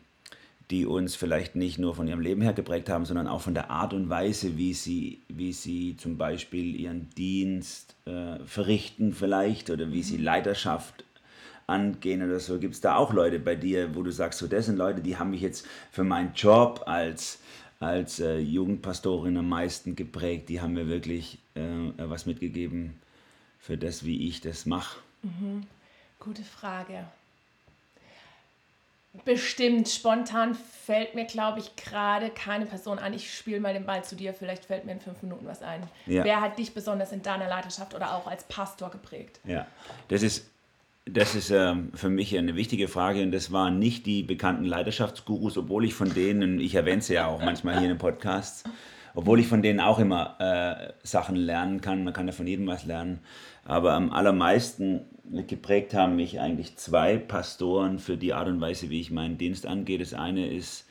die 0.71 0.86
uns 0.86 1.15
vielleicht 1.15 1.56
nicht 1.56 1.77
nur 1.77 1.93
von 1.93 2.08
ihrem 2.08 2.21
Leben 2.21 2.41
her 2.41 2.53
geprägt 2.53 2.89
haben, 2.89 3.06
sondern 3.06 3.27
auch 3.27 3.41
von 3.41 3.53
der 3.53 3.69
Art 3.69 3.93
und 3.93 4.10
Weise, 4.10 4.58
wie 4.58 4.73
sie, 4.73 5.21
wie 5.27 5.53
sie 5.53 5.95
zum 5.97 6.17
Beispiel 6.17 6.75
ihren 6.75 7.10
Dienst 7.12 7.95
äh, 8.06 8.39
verrichten 8.45 9.13
vielleicht 9.13 9.69
oder 9.69 9.91
wie 9.91 10.01
sie 10.01 10.17
Leiterschaft 10.17 11.03
angehen 11.67 12.23
oder 12.23 12.39
so. 12.39 12.58
Gibt 12.58 12.73
es 12.73 12.82
da 12.82 12.95
auch 12.95 13.13
Leute 13.13 13.38
bei 13.38 13.56
dir, 13.56 13.95
wo 13.95 14.01
du 14.01 14.12
sagst, 14.12 14.39
so 14.39 14.47
das 14.47 14.65
sind 14.65 14.77
Leute, 14.77 15.01
die 15.01 15.17
haben 15.17 15.29
mich 15.29 15.41
jetzt 15.41 15.67
für 15.91 16.03
meinen 16.03 16.34
Job 16.34 16.84
als, 16.88 17.39
als 17.79 18.19
äh, 18.19 18.39
Jugendpastorin 18.39 19.38
am 19.38 19.49
meisten 19.49 19.95
geprägt, 19.95 20.49
die 20.49 20.62
haben 20.62 20.73
mir 20.73 20.88
wirklich 20.88 21.38
äh, 21.53 21.62
was 21.97 22.25
mitgegeben 22.25 22.95
für 23.60 23.77
das, 23.77 24.03
wie 24.03 24.27
ich 24.27 24.41
das 24.41 24.65
mache. 24.65 24.97
Mhm. 25.23 25.65
Gute 26.19 26.43
Frage. 26.43 27.05
Bestimmt, 29.25 29.88
spontan 29.89 30.55
fällt 30.55 31.13
mir, 31.13 31.25
glaube 31.25 31.59
ich, 31.59 31.75
gerade 31.75 32.29
keine 32.31 32.65
Person 32.65 32.97
an. 32.97 33.13
Ich 33.13 33.31
spiele 33.31 33.59
mal 33.59 33.73
den 33.73 33.86
Ball 33.86 34.03
zu 34.03 34.15
dir, 34.15 34.33
vielleicht 34.33 34.65
fällt 34.65 34.86
mir 34.86 34.93
in 34.93 34.99
fünf 34.99 35.21
Minuten 35.21 35.45
was 35.45 35.62
ein. 35.62 35.83
Ja. 36.07 36.23
Wer 36.23 36.41
hat 36.41 36.57
dich 36.57 36.73
besonders 36.73 37.12
in 37.12 37.21
deiner 37.21 37.47
Leiterschaft 37.47 37.93
oder 37.93 38.15
auch 38.15 38.25
als 38.25 38.43
Pastor 38.45 38.89
geprägt? 38.89 39.39
Ja, 39.43 39.67
das 40.07 40.23
ist 40.23 40.49
das 41.05 41.36
ist 41.36 41.51
äh, 41.51 41.75
für 41.93 42.09
mich 42.09 42.38
eine 42.38 42.55
wichtige 42.55 42.88
Frage 42.88 43.21
und 43.21 43.31
das 43.31 43.51
waren 43.51 43.77
nicht 43.77 44.05
die 44.05 44.23
bekannten 44.23 44.63
Leidenschaftsgurus, 44.63 45.57
obwohl 45.57 45.86
ich 45.86 45.93
von 45.93 46.13
denen, 46.13 46.59
ich 46.59 46.75
erwähne 46.75 47.01
sie 47.01 47.15
ja 47.15 47.27
auch 47.27 47.43
manchmal 47.43 47.75
hier 47.75 47.83
in 47.83 47.89
den 47.89 47.97
Podcasts, 47.97 48.63
obwohl 49.15 49.39
ich 49.39 49.47
von 49.47 49.62
denen 49.62 49.80
auch 49.80 49.99
immer 49.99 50.36
äh, 50.39 50.93
Sachen 51.04 51.36
lernen 51.36 51.82
kann. 51.82 52.04
Man 52.04 52.13
kann 52.13 52.28
ja 52.28 52.34
von 52.34 52.47
jedem 52.47 52.67
was 52.67 52.86
lernen. 52.86 53.19
Aber 53.65 53.93
am 53.93 54.12
allermeisten 54.12 55.02
geprägt 55.47 55.93
haben 55.93 56.15
mich 56.15 56.39
eigentlich 56.39 56.76
zwei 56.76 57.17
Pastoren 57.17 57.99
für 57.99 58.17
die 58.17 58.34
Art 58.34 58.47
und 58.47 58.60
Weise, 58.60 58.89
wie 58.89 58.99
ich 58.99 59.12
meinen 59.12 59.38
Dienst 59.38 59.65
angehe. 59.65 59.97
Das 59.97 60.13
eine 60.13 60.47
ist 60.47 60.86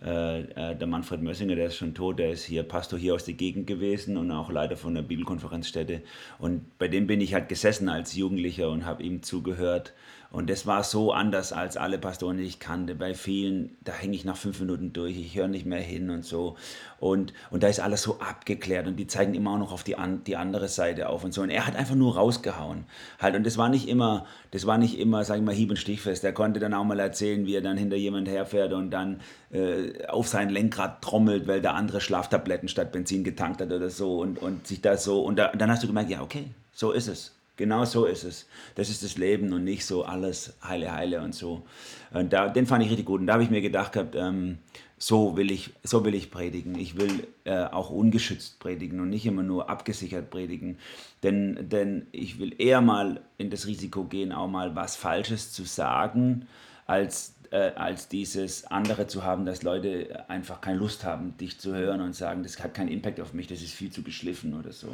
äh, 0.00 0.40
äh, 0.40 0.76
der 0.76 0.86
Manfred 0.86 1.22
Mössinger, 1.22 1.56
der 1.56 1.66
ist 1.66 1.76
schon 1.76 1.94
tot, 1.94 2.20
der 2.20 2.30
ist 2.30 2.44
hier 2.44 2.62
Pastor 2.62 2.98
hier 2.98 3.14
aus 3.14 3.24
der 3.24 3.34
Gegend 3.34 3.66
gewesen 3.66 4.16
und 4.16 4.30
auch 4.30 4.50
Leiter 4.50 4.76
von 4.76 4.94
der 4.94 5.02
Bibelkonferenzstätte. 5.02 6.02
Und 6.38 6.78
bei 6.78 6.86
dem 6.86 7.08
bin 7.08 7.20
ich 7.20 7.34
halt 7.34 7.48
gesessen 7.48 7.88
als 7.88 8.14
Jugendlicher 8.14 8.70
und 8.70 8.86
habe 8.86 9.02
ihm 9.02 9.22
zugehört 9.22 9.92
und 10.30 10.50
das 10.50 10.66
war 10.66 10.84
so 10.84 11.12
anders 11.12 11.54
als 11.54 11.78
alle 11.78 11.96
Pastoren, 11.98 12.36
die 12.36 12.42
ich 12.42 12.58
kannte. 12.58 12.94
Bei 12.94 13.14
vielen, 13.14 13.78
da 13.80 13.92
hänge 13.92 14.14
ich 14.14 14.26
nach 14.26 14.36
fünf 14.36 14.60
Minuten 14.60 14.92
durch, 14.92 15.16
ich 15.16 15.34
höre 15.34 15.48
nicht 15.48 15.64
mehr 15.64 15.80
hin 15.80 16.10
und 16.10 16.22
so. 16.22 16.56
Und, 17.00 17.32
und 17.50 17.62
da 17.62 17.68
ist 17.68 17.80
alles 17.80 18.02
so 18.02 18.18
abgeklärt 18.20 18.86
und 18.86 18.96
die 18.96 19.06
zeigen 19.06 19.32
immer 19.34 19.52
auch 19.52 19.58
noch 19.58 19.72
auf 19.72 19.84
die, 19.84 19.96
an, 19.96 20.22
die 20.24 20.36
andere 20.36 20.68
Seite 20.68 21.08
auf 21.08 21.24
und 21.24 21.32
so. 21.32 21.40
Und 21.40 21.48
er 21.48 21.66
hat 21.66 21.76
einfach 21.76 21.94
nur 21.94 22.16
rausgehauen. 22.16 22.84
Halt. 23.18 23.36
Und 23.36 23.46
das 23.46 23.56
war 23.56 23.70
nicht 23.70 23.88
immer, 23.88 24.26
das 24.50 24.66
war 24.66 24.76
nicht 24.76 24.98
immer, 24.98 25.24
sag 25.24 25.36
ich 25.36 25.42
mal, 25.42 25.54
hieb- 25.54 25.70
und 25.70 25.78
stichfest. 25.78 26.22
Er 26.24 26.32
konnte 26.34 26.60
dann 26.60 26.74
auch 26.74 26.84
mal 26.84 27.00
erzählen, 27.00 27.46
wie 27.46 27.54
er 27.54 27.62
dann 27.62 27.78
hinter 27.78 27.96
jemand 27.96 28.28
herfährt 28.28 28.74
und 28.74 28.90
dann 28.90 29.20
äh, 29.50 30.06
auf 30.08 30.28
sein 30.28 30.50
Lenkrad 30.50 31.00
trommelt, 31.00 31.48
weil 31.48 31.62
der 31.62 31.74
andere 31.74 32.02
Schlaftabletten 32.02 32.68
statt 32.68 32.92
Benzin 32.92 33.24
getankt 33.24 33.62
hat 33.62 33.72
oder 33.72 33.88
so. 33.88 34.20
Und, 34.20 34.38
und 34.42 34.66
sich 34.66 34.82
da 34.82 34.98
so, 34.98 35.22
und 35.22 35.36
da, 35.36 35.52
dann 35.52 35.70
hast 35.70 35.82
du 35.82 35.86
gemerkt, 35.86 36.10
ja, 36.10 36.20
okay, 36.20 36.48
so 36.74 36.92
ist 36.92 37.08
es. 37.08 37.37
Genau 37.58 37.84
so 37.84 38.06
ist 38.06 38.22
es. 38.22 38.46
Das 38.76 38.88
ist 38.88 39.02
das 39.02 39.18
Leben 39.18 39.52
und 39.52 39.64
nicht 39.64 39.84
so 39.84 40.04
alles 40.04 40.54
heile, 40.62 40.92
heile 40.92 41.20
und 41.20 41.34
so. 41.34 41.66
Und 42.12 42.32
da, 42.32 42.48
den 42.48 42.66
fand 42.66 42.84
ich 42.84 42.90
richtig 42.90 43.06
gut. 43.06 43.20
Und 43.20 43.26
da 43.26 43.32
habe 43.34 43.42
ich 43.42 43.50
mir 43.50 43.60
gedacht 43.60 43.92
gehabt, 43.92 44.14
ähm, 44.14 44.58
so 44.96 45.36
will 45.36 45.50
ich, 45.50 45.70
so 45.82 46.04
will 46.04 46.14
ich 46.14 46.30
predigen. 46.30 46.78
Ich 46.78 46.96
will 46.96 47.26
äh, 47.44 47.64
auch 47.64 47.90
ungeschützt 47.90 48.60
predigen 48.60 49.00
und 49.00 49.10
nicht 49.10 49.26
immer 49.26 49.42
nur 49.42 49.68
abgesichert 49.68 50.30
predigen. 50.30 50.78
Denn, 51.24 51.68
denn 51.68 52.06
ich 52.12 52.38
will 52.38 52.54
eher 52.58 52.80
mal 52.80 53.22
in 53.38 53.50
das 53.50 53.66
Risiko 53.66 54.04
gehen, 54.04 54.32
auch 54.32 54.48
mal 54.48 54.76
was 54.76 54.94
Falsches 54.94 55.52
zu 55.52 55.64
sagen, 55.64 56.46
als 56.86 57.34
äh, 57.50 57.72
als 57.74 58.08
dieses 58.08 58.66
andere 58.66 59.06
zu 59.06 59.24
haben, 59.24 59.46
dass 59.46 59.62
Leute 59.62 60.28
einfach 60.28 60.60
keine 60.60 60.78
Lust 60.78 61.04
haben, 61.04 61.36
dich 61.38 61.58
zu 61.58 61.74
hören 61.74 62.02
und 62.02 62.14
sagen, 62.14 62.42
das 62.42 62.62
hat 62.62 62.74
keinen 62.74 62.88
Impact 62.88 63.20
auf 63.20 63.32
mich, 63.32 63.46
das 63.46 63.62
ist 63.62 63.72
viel 63.72 63.90
zu 63.90 64.02
geschliffen 64.02 64.54
oder 64.54 64.72
so. 64.72 64.88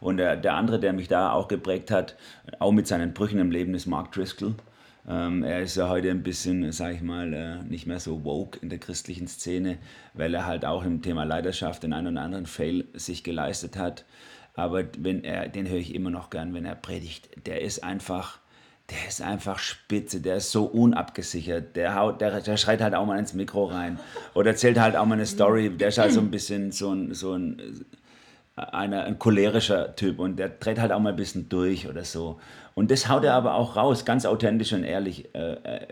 Und 0.00 0.16
der, 0.16 0.36
der 0.36 0.54
andere, 0.54 0.80
der 0.80 0.92
mich 0.92 1.08
da 1.08 1.32
auch 1.32 1.48
geprägt 1.48 1.90
hat, 1.90 2.16
auch 2.58 2.72
mit 2.72 2.86
seinen 2.86 3.12
Brüchen 3.12 3.38
im 3.38 3.50
Leben, 3.50 3.74
ist 3.74 3.86
Mark 3.86 4.12
Driscoll. 4.12 4.54
Ähm, 5.08 5.42
er 5.42 5.60
ist 5.60 5.76
ja 5.76 5.88
heute 5.88 6.10
ein 6.10 6.22
bisschen, 6.22 6.72
sage 6.72 6.94
ich 6.94 7.02
mal, 7.02 7.32
äh, 7.32 7.62
nicht 7.64 7.86
mehr 7.86 8.00
so 8.00 8.24
woke 8.24 8.58
in 8.60 8.68
der 8.68 8.78
christlichen 8.78 9.28
Szene, 9.28 9.78
weil 10.14 10.34
er 10.34 10.46
halt 10.46 10.64
auch 10.64 10.84
im 10.84 11.02
Thema 11.02 11.24
Leidenschaft 11.24 11.82
den 11.82 11.92
einen 11.92 12.14
oder 12.14 12.24
anderen 12.24 12.46
Fail 12.46 12.84
sich 12.94 13.24
geleistet 13.24 13.76
hat. 13.76 14.04
Aber 14.54 14.84
wenn 14.98 15.24
er, 15.24 15.48
den 15.48 15.68
höre 15.68 15.78
ich 15.78 15.94
immer 15.94 16.10
noch 16.10 16.30
gern, 16.30 16.54
wenn 16.54 16.64
er 16.64 16.74
predigt. 16.74 17.46
Der 17.46 17.62
ist 17.62 17.82
einfach, 17.82 18.38
der 18.90 19.08
ist 19.08 19.22
einfach 19.22 19.58
spitze, 19.58 20.20
der 20.20 20.36
ist 20.36 20.50
so 20.50 20.64
unabgesichert. 20.64 21.76
Der, 21.76 21.94
haut, 21.94 22.20
der, 22.20 22.40
der 22.40 22.56
schreit 22.56 22.82
halt 22.82 22.94
auch 22.94 23.06
mal 23.06 23.18
ins 23.18 23.32
Mikro 23.32 23.66
rein. 23.66 23.98
Oder 24.34 24.50
erzählt 24.50 24.78
halt 24.78 24.96
auch 24.96 25.06
mal 25.06 25.14
eine 25.14 25.26
Story. 25.26 25.70
Der 25.70 25.88
ist 25.88 25.98
halt 25.98 26.12
so 26.12 26.20
ein 26.20 26.30
bisschen 26.30 26.72
so 26.72 26.92
ein, 26.92 27.14
so 27.14 27.34
ein 27.34 27.84
einer, 28.60 29.04
ein 29.04 29.18
cholerischer 29.18 29.96
Typ 29.96 30.18
und 30.18 30.38
der 30.38 30.48
dreht 30.48 30.78
halt 30.78 30.92
auch 30.92 31.00
mal 31.00 31.10
ein 31.10 31.16
bisschen 31.16 31.48
durch 31.48 31.88
oder 31.88 32.04
so. 32.04 32.40
Und 32.74 32.90
das 32.90 33.08
haut 33.08 33.24
er 33.24 33.34
aber 33.34 33.54
auch 33.54 33.76
raus, 33.76 34.04
ganz 34.04 34.24
authentisch 34.26 34.72
und 34.72 34.84
ehrlich. 34.84 35.34
Äh, 35.34 35.52
äh, 35.52 35.86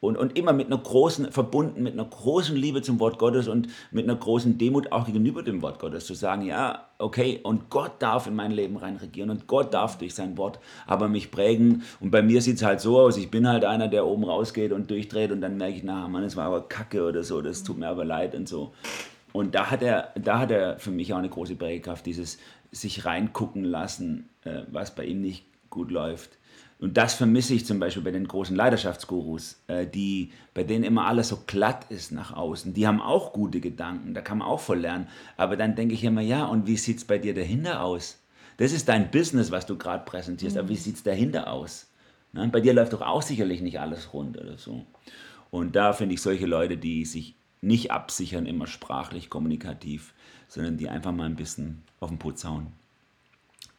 und, 0.00 0.18
und 0.18 0.36
immer 0.38 0.52
mit 0.52 0.66
einer 0.66 0.78
großen, 0.78 1.32
verbunden 1.32 1.82
mit 1.82 1.94
einer 1.94 2.04
großen 2.04 2.54
Liebe 2.54 2.82
zum 2.82 3.00
Wort 3.00 3.18
Gottes 3.18 3.48
und 3.48 3.68
mit 3.90 4.04
einer 4.04 4.16
großen 4.16 4.58
Demut 4.58 4.92
auch 4.92 5.06
gegenüber 5.06 5.42
dem 5.42 5.62
Wort 5.62 5.78
Gottes. 5.78 6.06
Zu 6.06 6.14
sagen, 6.14 6.42
ja, 6.42 6.86
okay, 6.98 7.40
und 7.42 7.70
Gott 7.70 7.92
darf 8.00 8.26
in 8.26 8.34
mein 8.34 8.50
Leben 8.50 8.76
reinregieren 8.76 9.30
und 9.30 9.46
Gott 9.46 9.72
darf 9.72 9.96
durch 9.98 10.14
sein 10.14 10.36
Wort 10.36 10.58
aber 10.86 11.08
mich 11.08 11.30
prägen. 11.30 11.82
Und 12.00 12.10
bei 12.10 12.22
mir 12.22 12.42
sieht 12.42 12.56
es 12.56 12.62
halt 12.62 12.80
so 12.80 13.00
aus, 13.00 13.16
ich 13.16 13.30
bin 13.30 13.48
halt 13.48 13.64
einer, 13.64 13.88
der 13.88 14.06
oben 14.06 14.24
rausgeht 14.24 14.72
und 14.72 14.90
durchdreht 14.90 15.32
und 15.32 15.40
dann 15.40 15.56
merke 15.56 15.76
ich, 15.76 15.82
na, 15.82 16.06
Mann, 16.08 16.24
es 16.24 16.36
war 16.36 16.46
aber 16.46 16.68
kacke 16.68 17.02
oder 17.04 17.22
so, 17.24 17.40
das 17.40 17.62
tut 17.62 17.78
mir 17.78 17.88
aber 17.88 18.04
leid 18.04 18.34
und 18.34 18.48
so. 18.48 18.72
Und 19.36 19.54
da 19.54 19.70
hat 19.70 19.82
er, 19.82 20.12
da 20.14 20.38
hat 20.38 20.50
er 20.50 20.78
für 20.78 20.90
mich 20.90 21.12
auch 21.12 21.18
eine 21.18 21.28
große 21.28 21.56
Prägekraft, 21.56 22.06
dieses 22.06 22.38
sich 22.72 23.04
reingucken 23.04 23.64
lassen, 23.64 24.30
äh, 24.44 24.62
was 24.68 24.94
bei 24.94 25.04
ihm 25.04 25.20
nicht 25.20 25.44
gut 25.68 25.90
läuft. 25.90 26.38
Und 26.78 26.96
das 26.96 27.12
vermisse 27.12 27.52
ich 27.52 27.66
zum 27.66 27.78
Beispiel 27.78 28.02
bei 28.02 28.12
den 28.12 28.26
großen 28.26 28.56
Leidenschaftsgurus, 28.56 29.60
äh, 29.66 29.86
die, 29.86 30.32
bei 30.54 30.64
denen 30.64 30.84
immer 30.84 31.06
alles 31.06 31.28
so 31.28 31.42
glatt 31.46 31.84
ist 31.90 32.12
nach 32.12 32.32
außen. 32.32 32.72
Die 32.72 32.86
haben 32.86 33.02
auch 33.02 33.34
gute 33.34 33.60
Gedanken, 33.60 34.14
da 34.14 34.22
kann 34.22 34.38
man 34.38 34.48
auch 34.48 34.60
voll 34.60 34.78
lernen. 34.78 35.06
Aber 35.36 35.58
dann 35.58 35.74
denke 35.74 35.92
ich 35.92 36.04
immer, 36.04 36.22
ja, 36.22 36.46
und 36.46 36.66
wie 36.66 36.78
sieht 36.78 36.96
es 36.96 37.04
bei 37.04 37.18
dir 37.18 37.34
dahinter 37.34 37.82
aus? 37.82 38.18
Das 38.56 38.72
ist 38.72 38.88
dein 38.88 39.10
Business, 39.10 39.50
was 39.50 39.66
du 39.66 39.76
gerade 39.76 40.06
präsentierst, 40.06 40.56
mhm. 40.56 40.60
aber 40.60 40.68
wie 40.70 40.76
sieht 40.76 40.96
es 40.96 41.02
dahinter 41.02 41.52
aus? 41.52 41.90
Na, 42.32 42.46
bei 42.46 42.62
dir 42.62 42.72
läuft 42.72 42.94
doch 42.94 43.02
auch 43.02 43.20
sicherlich 43.20 43.60
nicht 43.60 43.80
alles 43.80 44.14
rund 44.14 44.38
oder 44.38 44.56
so. 44.56 44.86
Und 45.50 45.76
da 45.76 45.92
finde 45.92 46.14
ich 46.14 46.22
solche 46.22 46.46
Leute, 46.46 46.78
die 46.78 47.04
sich 47.04 47.36
nicht 47.60 47.90
absichern, 47.90 48.46
immer 48.46 48.66
sprachlich, 48.66 49.30
kommunikativ, 49.30 50.12
sondern 50.48 50.76
die 50.76 50.88
einfach 50.88 51.12
mal 51.12 51.24
ein 51.24 51.36
bisschen 51.36 51.82
auf 52.00 52.10
den 52.10 52.18
Putz 52.18 52.44
hauen. 52.44 52.72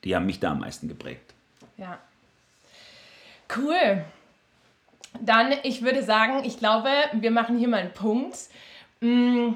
Die 0.03 0.15
haben 0.15 0.25
mich 0.25 0.39
da 0.39 0.51
am 0.51 0.59
meisten 0.59 0.87
geprägt. 0.87 1.33
Ja. 1.77 1.99
Cool. 3.55 4.03
Dann, 5.21 5.53
ich 5.63 5.81
würde 5.81 6.03
sagen, 6.03 6.43
ich 6.43 6.57
glaube, 6.57 6.89
wir 7.13 7.31
machen 7.31 7.57
hier 7.57 7.67
mal 7.67 7.77
einen 7.77 7.93
Punkt. 7.93 8.37
Mm, 8.99 9.53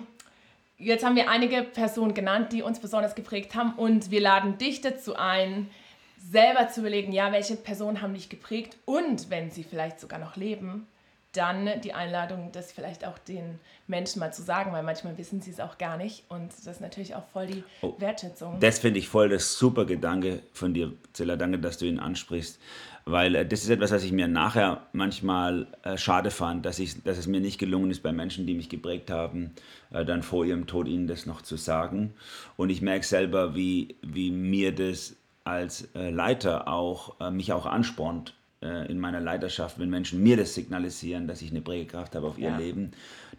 jetzt 0.77 1.05
haben 1.05 1.15
wir 1.15 1.29
einige 1.29 1.63
Personen 1.63 2.13
genannt, 2.13 2.51
die 2.53 2.63
uns 2.63 2.79
besonders 2.79 3.15
geprägt 3.15 3.53
haben 3.55 3.73
und 3.73 4.11
wir 4.11 4.21
laden 4.21 4.57
dich 4.57 4.81
dazu 4.81 5.15
ein, 5.15 5.69
selber 6.17 6.69
zu 6.69 6.81
überlegen, 6.81 7.11
ja, 7.11 7.31
welche 7.31 7.55
Personen 7.55 8.01
haben 8.01 8.13
dich 8.13 8.29
geprägt 8.29 8.77
und 8.85 9.29
wenn 9.29 9.51
sie 9.51 9.63
vielleicht 9.63 9.99
sogar 9.99 10.19
noch 10.19 10.35
leben, 10.35 10.87
dann 11.33 11.69
die 11.81 11.93
Einladung, 11.93 12.51
das 12.51 12.71
vielleicht 12.71 13.05
auch 13.05 13.17
den 13.17 13.59
Menschen 13.87 14.19
mal 14.19 14.33
zu 14.33 14.41
sagen, 14.41 14.73
weil 14.73 14.83
manchmal 14.83 15.17
wissen 15.17 15.41
sie 15.41 15.51
es 15.51 15.59
auch 15.59 15.77
gar 15.77 15.97
nicht 15.97 16.25
und 16.29 16.49
das 16.49 16.67
ist 16.67 16.81
natürlich 16.81 17.15
auch 17.15 17.25
voll 17.27 17.47
die 17.47 17.63
oh, 17.81 17.95
Wertschätzung. 17.99 18.59
Das 18.59 18.79
finde 18.79 18.99
ich 18.99 19.07
voll 19.07 19.29
das 19.29 19.57
super 19.57 19.85
Gedanke 19.85 20.41
von 20.53 20.73
dir, 20.73 20.91
Zilla. 21.13 21.37
Danke, 21.37 21.59
dass 21.59 21.77
du 21.77 21.85
ihn 21.85 21.99
ansprichst, 21.99 22.59
weil 23.05 23.35
äh, 23.35 23.45
das 23.45 23.63
ist 23.63 23.69
etwas, 23.69 23.91
was 23.91 24.03
ich 24.03 24.11
mir 24.11 24.27
nachher 24.27 24.81
manchmal 24.91 25.67
äh, 25.83 25.97
schade 25.97 26.31
fand, 26.31 26.65
dass, 26.65 26.79
ich, 26.79 27.01
dass 27.03 27.17
es 27.17 27.27
mir 27.27 27.39
nicht 27.39 27.59
gelungen 27.59 27.91
ist, 27.91 28.03
bei 28.03 28.11
Menschen, 28.11 28.45
die 28.45 28.53
mich 28.53 28.67
geprägt 28.67 29.09
haben, 29.09 29.51
äh, 29.91 30.03
dann 30.03 30.23
vor 30.23 30.45
ihrem 30.45 30.67
Tod 30.67 30.87
ihnen 30.87 31.07
das 31.07 31.25
noch 31.25 31.41
zu 31.41 31.55
sagen. 31.55 32.13
Und 32.57 32.69
ich 32.69 32.81
merke 32.81 33.05
selber, 33.05 33.55
wie, 33.55 33.95
wie 34.01 34.31
mir 34.31 34.75
das 34.75 35.15
als 35.43 35.89
äh, 35.95 36.09
Leiter 36.09 36.67
auch, 36.67 37.19
äh, 37.19 37.31
mich 37.31 37.53
auch 37.53 37.65
anspornt, 37.65 38.35
in 38.61 38.99
meiner 38.99 39.19
Leiterschaft, 39.19 39.79
wenn 39.79 39.89
Menschen 39.89 40.21
mir 40.21 40.37
das 40.37 40.53
signalisieren, 40.53 41.27
dass 41.27 41.41
ich 41.41 41.49
eine 41.49 41.61
Prägekraft 41.61 42.13
habe 42.13 42.27
auf 42.27 42.37
ihr 42.37 42.49
ja. 42.49 42.57
Leben, 42.57 42.91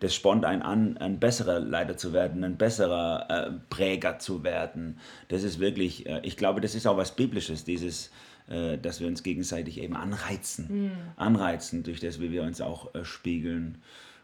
das 0.02 0.16
spornt 0.16 0.44
einen 0.44 0.62
an, 0.62 0.96
ein 0.96 1.20
besserer 1.20 1.60
Leiter 1.60 1.96
zu 1.96 2.12
werden, 2.12 2.42
ein 2.42 2.56
besserer 2.56 3.26
äh, 3.30 3.50
Präger 3.70 4.18
zu 4.18 4.42
werden. 4.42 4.98
Das 5.28 5.44
ist 5.44 5.60
wirklich, 5.60 6.06
äh, 6.06 6.20
ich 6.24 6.36
glaube, 6.36 6.60
das 6.60 6.74
ist 6.74 6.88
auch 6.88 6.96
was 6.96 7.14
Biblisches, 7.14 7.64
dieses, 7.64 8.10
äh, 8.48 8.78
dass 8.78 9.00
wir 9.00 9.06
uns 9.06 9.22
gegenseitig 9.22 9.80
eben 9.80 9.94
anreizen, 9.94 10.86
mhm. 10.86 10.92
anreizen 11.14 11.84
durch 11.84 12.00
das, 12.00 12.20
wie 12.20 12.32
wir 12.32 12.42
uns 12.42 12.60
auch 12.60 12.92
äh, 12.96 13.04
spiegeln. 13.04 13.78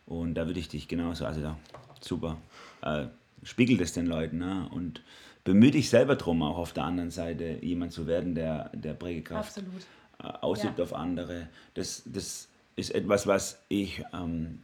Und 0.05 0.35
da 0.35 0.49
würde 0.49 0.59
ich 0.59 0.69
dich 0.69 0.89
genauso, 0.89 1.27
also 1.27 1.41
da, 1.43 1.57
super, 2.01 2.39
äh, 2.83 3.07
spiegel 3.45 3.77
das 3.77 3.93
den 3.93 4.07
Leuten 4.07 4.39
ne? 4.39 4.69
und 4.73 5.03
bemühe 5.45 5.71
dich 5.71 5.91
selber 5.91 6.17
drum, 6.17 6.43
auch 6.43 6.59
auf 6.59 6.73
der 6.73 6.85
anderen 6.85 7.13
Seite 7.13 7.59
jemand 7.63 7.93
zu 7.93 8.09
werden, 8.09 8.35
der, 8.35 8.71
der 8.75 8.95
Prägekraft 8.95 9.59
Absolut 9.59 9.87
ausübt 10.19 10.79
ja. 10.79 10.85
auf 10.85 10.95
andere. 10.95 11.49
Das, 11.75 12.03
das 12.07 12.49
ist 12.77 12.95
etwas, 12.95 13.27
was 13.27 13.63
ich 13.69 14.03
ähm, 14.13 14.61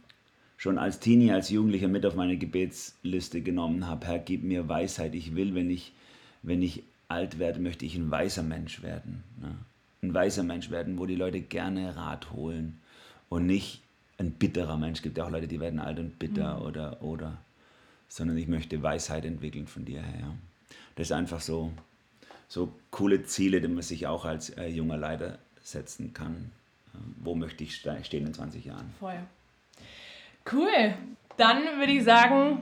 schon 0.57 0.77
als 0.77 0.99
Teenie, 0.99 1.31
als 1.31 1.49
Jugendlicher 1.49 1.87
mit 1.87 2.05
auf 2.05 2.15
meine 2.15 2.37
Gebetsliste 2.37 3.41
genommen 3.41 3.87
habe. 3.87 4.05
Herr, 4.07 4.19
gib 4.19 4.43
mir 4.43 4.67
Weisheit. 4.67 5.15
Ich 5.15 5.35
will, 5.35 5.55
wenn 5.55 5.69
ich, 5.69 5.93
wenn 6.43 6.61
ich 6.61 6.83
alt 7.07 7.39
werde, 7.39 7.59
möchte 7.59 7.85
ich 7.85 7.95
ein 7.95 8.11
weiser 8.11 8.43
Mensch 8.43 8.81
werden. 8.81 9.23
Ne? 9.41 9.55
Ein 10.01 10.13
weiser 10.13 10.43
Mensch 10.43 10.71
werden, 10.71 10.97
wo 10.99 11.05
die 11.05 11.15
Leute 11.15 11.41
gerne 11.41 11.95
Rat 11.95 12.31
holen 12.31 12.79
und 13.29 13.45
nicht 13.45 13.81
ein 14.17 14.31
bitterer 14.31 14.77
Mensch. 14.77 14.99
Es 14.99 15.03
gibt 15.03 15.17
ja 15.17 15.25
auch 15.25 15.31
Leute, 15.31 15.47
die 15.47 15.59
werden 15.59 15.79
alt 15.79 15.99
und 15.99 16.19
bitter 16.19 16.57
mhm. 16.59 16.65
oder, 16.65 17.01
oder, 17.01 17.37
sondern 18.07 18.37
ich 18.37 18.47
möchte 18.47 18.81
Weisheit 18.81 19.25
entwickeln 19.25 19.67
von 19.67 19.85
dir 19.85 20.01
her. 20.01 20.35
Das 20.95 21.07
ist 21.07 21.11
einfach 21.11 21.41
so, 21.41 21.73
so 22.47 22.71
coole 22.91 23.23
Ziele, 23.23 23.61
die 23.61 23.67
man 23.67 23.81
sich 23.81 24.07
auch 24.07 24.25
als 24.25 24.49
äh, 24.51 24.67
junger 24.67 24.97
Leiter 24.97 25.39
setzen 25.61 26.13
kann. 26.13 26.51
Äh, 26.93 26.97
wo 27.17 27.35
möchte 27.35 27.63
ich 27.63 27.75
stehen 27.75 28.27
in 28.27 28.33
20 28.33 28.65
Jahren? 28.65 28.93
Voll. 28.99 29.19
Cool. 30.51 30.93
Dann 31.37 31.63
würde 31.79 31.91
ich 31.91 32.03
sagen, 32.03 32.61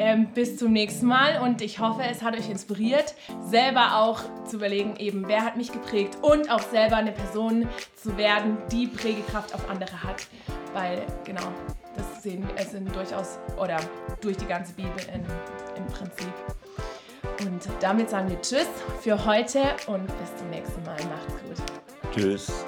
Ähm, 0.00 0.28
bis 0.32 0.56
zum 0.56 0.72
nächsten 0.72 1.06
Mal 1.06 1.40
und 1.40 1.60
ich 1.60 1.80
hoffe, 1.80 2.02
es 2.08 2.22
hat 2.22 2.38
euch 2.38 2.48
inspiriert, 2.48 3.16
selber 3.44 3.96
auch 3.96 4.20
zu 4.44 4.54
überlegen, 4.54 4.94
eben, 4.94 5.26
wer 5.26 5.44
hat 5.44 5.56
mich 5.56 5.72
geprägt 5.72 6.18
und 6.22 6.52
auch 6.52 6.62
selber 6.62 6.98
eine 6.98 7.10
Person 7.10 7.66
zu 7.96 8.16
werden, 8.16 8.58
die 8.70 8.86
Prägekraft 8.86 9.52
auf 9.56 9.68
andere 9.68 10.04
hat. 10.04 10.28
Weil, 10.72 11.04
genau, 11.24 11.42
das 11.96 12.22
sehen 12.22 12.46
wir 12.46 12.54
es 12.54 12.70
sind 12.70 12.94
durchaus, 12.94 13.40
oder 13.60 13.80
durch 14.20 14.36
die 14.36 14.46
ganze 14.46 14.72
Bibel 14.74 15.02
in, 15.12 15.24
im 15.76 15.86
Prinzip. 15.86 16.32
Und 17.40 17.68
damit 17.80 18.10
sagen 18.10 18.28
wir 18.28 18.40
Tschüss 18.40 18.66
für 19.00 19.24
heute 19.24 19.62
und 19.86 20.06
bis 20.06 20.36
zum 20.36 20.50
nächsten 20.50 20.82
Mal. 20.82 20.96
Macht's 20.96 21.34
gut. 21.42 22.12
Tschüss. 22.14 22.64